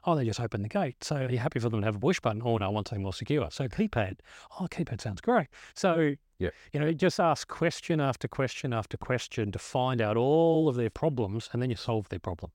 [0.04, 1.02] Oh, they just open the gate.
[1.02, 2.40] So are you happy for them to have a push button?
[2.44, 3.48] Oh, no, I want something more secure.
[3.50, 4.18] So keypad.
[4.60, 5.48] Oh, keypad sounds great.
[5.74, 6.50] So, Yeah.
[6.72, 10.90] you know, just ask question after question after question to find out all of their
[10.90, 12.52] problems and then you solve their problem.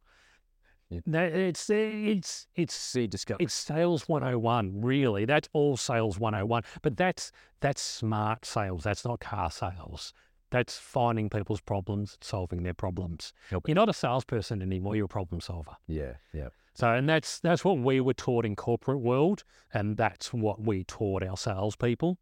[0.89, 0.99] Yeah.
[1.21, 5.25] It's, it's, it's, it's sales 101, really.
[5.25, 6.63] That's all sales 101.
[6.81, 7.31] But that's
[7.61, 8.83] that's smart sales.
[8.83, 10.13] That's not car sales.
[10.51, 13.33] That's finding people's problems, solving their problems.
[13.49, 14.95] You're not a salesperson anymore.
[14.95, 15.77] You're a problem solver.
[15.87, 16.49] Yeah, yeah.
[16.73, 19.43] So, and that's that's what we were taught in corporate world,
[19.73, 22.17] and that's what we taught our salespeople,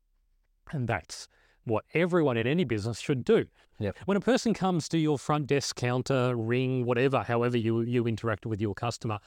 [0.71, 1.27] and that's
[1.65, 3.45] what everyone in any business should do.
[3.79, 3.97] Yep.
[4.05, 8.45] When a person comes to your front desk counter, ring, whatever, however you you interact
[8.45, 9.19] with your customer,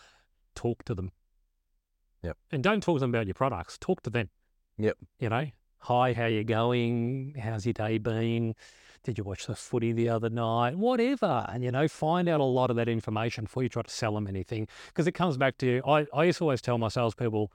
[0.55, 1.11] talk to them.
[2.23, 2.37] Yep.
[2.53, 3.79] And don't talk to them about your products.
[3.79, 4.29] Talk to them.
[4.79, 4.97] Yep.
[5.19, 5.47] You know,
[5.79, 7.35] hi, how you going?
[7.41, 8.55] How's your day been?
[9.05, 10.77] Did you watch the footy the other night?
[10.77, 11.45] Whatever.
[11.49, 14.15] And, you know, find out a lot of that information before you try to sell
[14.15, 14.69] them anything.
[14.87, 17.51] Because it comes back to, I, I used to always tell my salespeople,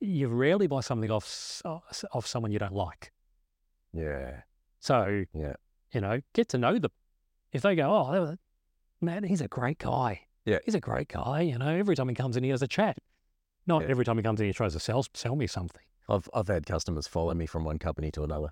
[0.00, 3.12] you rarely buy something off, off someone you don't like.
[3.92, 4.40] Yeah.
[4.80, 5.54] So, Yeah.
[5.92, 6.90] you know, get to know them.
[7.52, 8.36] If they go, oh,
[9.00, 10.22] man, he's a great guy.
[10.46, 10.58] Yeah.
[10.64, 11.42] He's a great guy.
[11.42, 12.96] You know, every time he comes in, he has a chat.
[13.66, 13.88] Not Yeah.
[13.88, 15.82] every time he comes in, he tries to sell, sell me something.
[16.08, 18.48] I've I've had customers follow me from one company to another.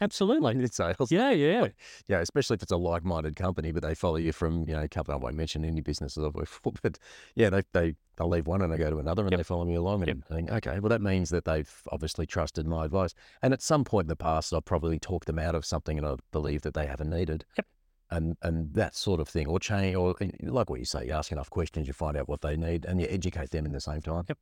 [0.00, 0.52] Absolutely.
[0.52, 0.96] In sales.
[1.00, 1.68] Uh, yeah, yeah.
[2.06, 4.88] Yeah, especially if it's a like-minded company, but they follow you from, you know, a
[4.88, 5.14] company.
[5.14, 6.98] I won't mention any businesses I've worked for, but
[7.34, 9.38] yeah, they they they'll leave one and they go to another and Yep.
[9.38, 12.66] they follow me along and I think, okay, well that means that they've obviously trusted
[12.66, 13.14] my advice.
[13.42, 16.06] And at some point in the past, I've probably talked them out of something and
[16.06, 17.44] I believe that they haven't needed.
[17.56, 17.66] Yep.
[18.10, 21.32] And and that sort of thing, or change, or like what you say, you ask
[21.32, 24.00] enough questions, you find out what they need, and you educate them in the same
[24.00, 24.24] time.
[24.28, 24.38] Yep.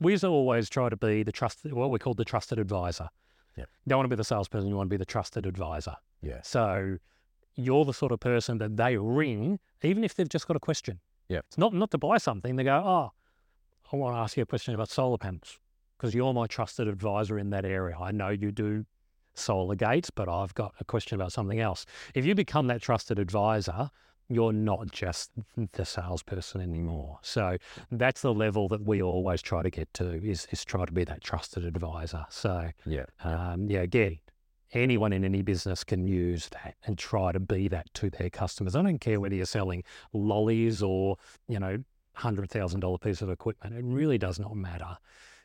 [0.00, 3.08] We always try to be the trusted, what we call the trusted advisor.
[3.56, 3.64] Yeah.
[3.84, 5.96] You don't want to be the salesperson, you want to be the trusted advisor.
[6.22, 6.40] Yeah.
[6.42, 6.98] So
[7.54, 11.00] you're the sort of person that they ring, even if they've just got a question.
[11.28, 11.38] Yeah.
[11.48, 12.56] It's not not to buy something.
[12.56, 13.12] They go, oh,
[13.92, 15.58] I want to ask you a question about solar panels
[15.96, 17.96] because you're my trusted advisor in that area.
[17.98, 18.84] I know you do
[19.34, 21.86] solar gates, but I've got a question about something else.
[22.14, 23.90] If you become that trusted advisor,
[24.28, 25.30] you're not just
[25.72, 27.18] the salesperson anymore.
[27.22, 27.56] So
[27.90, 31.04] that's the level that we always try to get to is, is try to be
[31.04, 32.26] that trusted advisor.
[32.30, 33.04] So Yeah.
[33.22, 34.18] um, yeah, again,
[34.72, 38.74] anyone in any business can use that and try to be that to their customers.
[38.74, 41.16] I don't care whether you're selling lollies or,
[41.48, 43.74] you know, hundred thousand dollar piece of equipment.
[43.76, 44.96] It really does not matter.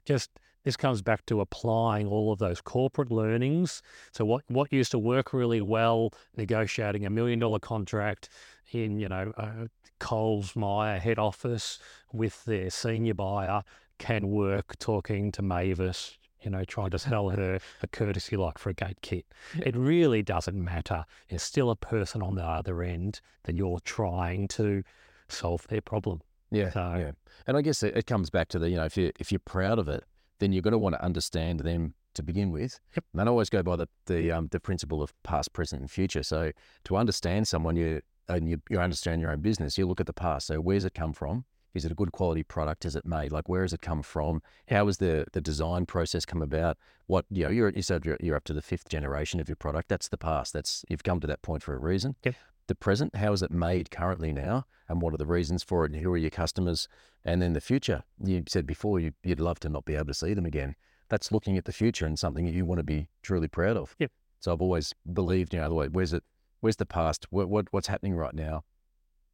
[0.06, 0.32] Just
[0.64, 3.82] this comes back to applying all of those corporate learnings.
[4.12, 8.30] So what what used to work really well, negotiating a million dollar contract
[8.72, 9.68] in, you know, uh,
[10.00, 11.80] Coles Myer head office
[12.12, 13.64] with their senior buyer
[14.00, 18.70] can work talking to Mavis, you know, trying to sell her a courtesy lock for
[18.72, 19.26] a gate kit.
[19.64, 21.06] It really doesn't matter.
[21.30, 24.84] There's still a person on the other end that you're trying to
[25.28, 26.22] solve their problem.
[26.50, 27.12] Yeah, So- yeah,
[27.48, 29.40] and I guess it, it comes back to the you know if you if you're
[29.40, 30.04] proud of it,
[30.40, 32.78] then you're going to want to understand them to begin with.
[32.96, 33.06] Yep.
[33.14, 36.24] And I always go by the the um the principle of past, present, and future.
[36.24, 36.52] So
[36.86, 38.02] to understand someone, you
[38.36, 39.78] and you, you understand your own business.
[39.78, 40.48] You look at the past.
[40.48, 41.46] So where's it come from?
[41.74, 42.86] Is it a good quality product?
[42.86, 43.32] Is it made?
[43.32, 44.42] Like where has it come from?
[44.68, 46.78] How has the the design process come about?
[47.08, 49.56] What you know, you're you said you're, you're up to the fifth generation of your
[49.56, 49.88] product.
[49.88, 50.54] That's the past.
[50.54, 52.16] That's you've come to that point for a reason.
[52.24, 52.36] Yep.
[52.68, 55.92] The present, how is it made currently now, and what are the reasons for it,
[55.92, 56.88] and who are your customers?
[57.26, 58.04] And then the future.
[58.24, 60.76] You said before you, you'd love to not be able to see them again.
[61.10, 63.96] That's looking at the future and something that you want to be truly proud of.
[64.00, 64.12] Yep.
[64.40, 66.24] So I've always believed, you know, the way, where's it?
[66.62, 67.28] Where's the past?
[67.30, 68.64] What, what what's happening right now?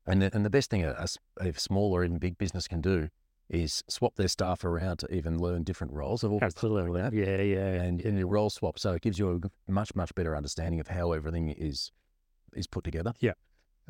[0.05, 1.07] And the, and the best thing a
[1.53, 3.09] small or even big business can do
[3.49, 6.23] is swap their staff around to even learn different roles.
[6.23, 7.01] I've Absolutely.
[7.01, 7.13] that.
[7.13, 7.81] Yeah, yeah.
[7.83, 10.87] and and you role swap, so it gives you a much much better understanding of
[10.87, 11.91] how everything is
[12.53, 13.13] is put together.
[13.19, 13.33] Yeah.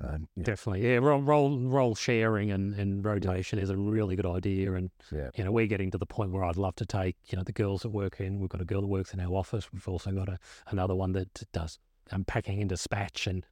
[0.03, 0.43] Um, yeah.
[0.43, 0.87] Definitely.
[0.87, 0.97] Yeah.
[0.97, 4.73] Role, role, role sharing and, and rotation is a really good idea.
[4.73, 5.29] And, Yeah.
[5.35, 7.51] you know, we're getting to the point where I'd love to take, you know, the
[7.51, 9.71] girls that work in, we've got a girl that works in our office.
[9.73, 11.79] We've also got a, another one that does
[12.11, 13.45] unpacking and dispatch and,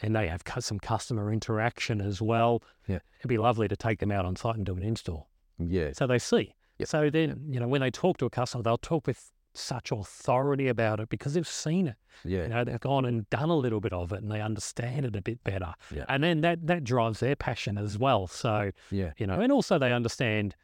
[0.00, 2.62] and they have some customer interaction as well.
[2.86, 2.98] Yeah.
[3.20, 5.28] It'd be lovely to take them out on site and do an install.
[5.58, 5.90] Yeah.
[5.92, 6.54] So they see.
[6.78, 6.88] Yep.
[6.88, 10.68] So then, you know, when they talk to a customer, they'll talk with such authority
[10.68, 11.96] about it because they've seen it.
[12.24, 12.44] Yeah.
[12.44, 15.14] You know, they've gone and done a little bit of it and they understand it
[15.14, 15.74] a bit better.
[15.94, 16.06] Yeah.
[16.08, 18.26] And then that that drives their passion as well.
[18.26, 19.12] So, Yeah.
[19.18, 20.56] you know, and also they understand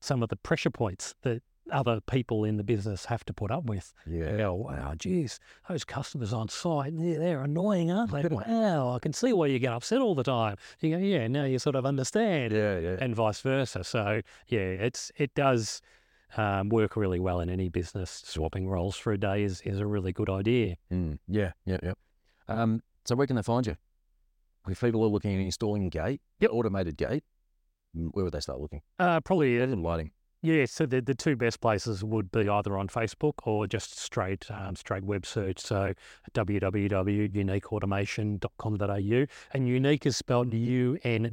[0.00, 1.42] some of the pressure points that
[1.72, 3.92] other people in the business have to put up with.
[4.06, 4.36] Yeah.
[4.36, 8.22] Go, wow, geez, those customers on site, they're, they're annoying, aren't they?
[8.30, 10.56] wow, I can see why you get upset all the time.
[10.80, 12.78] You go, yeah, now you sort of understand Yeah.
[12.78, 12.96] Yeah.
[13.00, 13.82] and vice versa.
[13.84, 15.80] So yeah, it's it does
[16.36, 18.22] um, work really well in any business.
[18.24, 20.76] Swapping roles for a day is, is a really good idea.
[20.92, 21.52] Mm, yeah.
[21.64, 21.78] Yeah.
[21.82, 21.92] Yeah.
[22.48, 23.76] Um, so where can they find you?
[24.68, 26.50] If people are looking at installing a gate, Yep.
[26.52, 27.22] automated gate,
[27.92, 28.82] where would they start looking?
[28.98, 30.10] Uh, probably uh, lighting.
[30.42, 34.48] Yeah, so the, the two best places would be either on Facebook or just straight
[34.50, 35.58] um, straight web search.
[35.58, 35.92] So
[36.34, 39.26] www.uneekautomation.com.au.
[39.52, 41.30] And Uneek is spelled U N E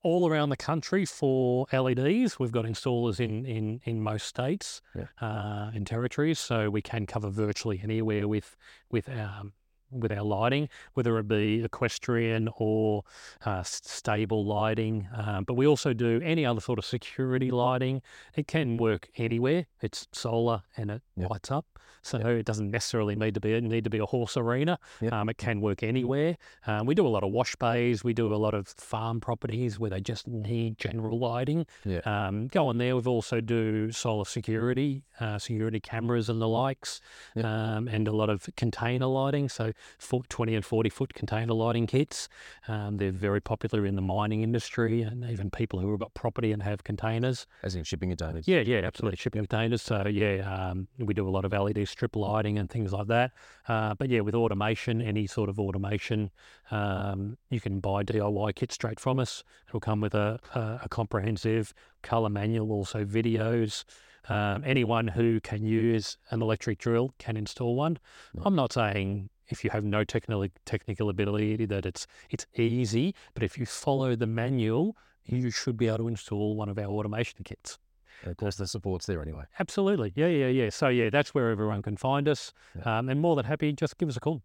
[0.03, 2.37] all around the country for LEDs.
[2.37, 5.05] We've got installers in, in, in most states Yeah.
[5.21, 8.55] uh, and territories, so we can cover virtually anywhere with
[8.91, 9.53] with um,
[9.93, 13.03] with our lighting, whether it be equestrian or
[13.45, 15.07] uh, stable lighting.
[15.15, 18.01] Um, but we also do any other sort of security lighting.
[18.35, 19.65] It can work anywhere.
[19.81, 21.27] It's solar and it Yeah.
[21.27, 21.65] lights up,
[22.01, 24.79] so it doesn't necessarily need to be need to be a horse arena.
[25.01, 25.19] Yeah.
[25.19, 26.37] Um, it can work anywhere.
[26.65, 28.03] Um, we do a lot of wash bays.
[28.03, 31.65] We do a lot of farm properties where they just need general lighting.
[31.85, 31.99] Yeah.
[32.05, 32.95] Um, go on there.
[32.95, 36.99] We've also do solar security, uh, security cameras and the likes,
[37.35, 39.49] um, and a lot of container lighting.
[39.49, 42.29] So for 20 and 40 foot container lighting kits.
[42.67, 46.51] Um, they're very popular in the mining industry and even people who have got property
[46.51, 47.47] and have containers.
[47.63, 48.47] As in shipping containers.
[48.47, 49.17] Yeah, yeah, absolutely.
[49.17, 49.81] Shipping containers.
[49.81, 53.31] So yeah, um, we do a lot of LED strip lighting and things like that.
[53.67, 56.31] Uh, but yeah, with automation, any sort of automation,
[56.71, 59.43] um, you can buy DIY kits straight from us.
[59.67, 63.83] It'll come with a, a, a comprehensive color manual, also videos.
[64.29, 67.97] Um, anyone who can use an electric drill can install one.
[68.45, 73.43] I'm not saying if you have no technical technical ability that it's it's easy, but
[73.43, 77.43] if you follow the manual, you should be able to install one of our automation
[77.43, 77.77] kits.
[78.21, 79.43] And of course, the support's there anyway.
[79.59, 80.13] Absolutely.
[80.15, 80.69] Yeah, yeah, yeah.
[80.69, 82.53] So, yeah, that's where everyone can find us.
[82.77, 82.99] Yeah.
[82.99, 84.41] Um, and more than happy, just give us a call.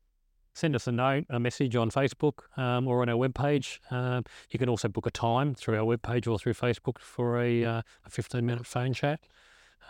[0.54, 3.78] Send us a note, a message on Facebook um, or on our webpage.
[3.92, 7.64] Um, you can also book a time through our webpage or through Facebook for a,
[7.64, 9.20] uh, a 15 minute phone chat.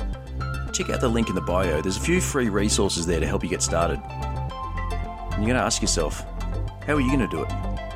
[0.73, 1.81] check out the link in the bio.
[1.81, 4.03] There's a few free resources there to help you get started.
[5.33, 6.25] And you're going to ask yourself,
[6.87, 7.92] how are you going to do it?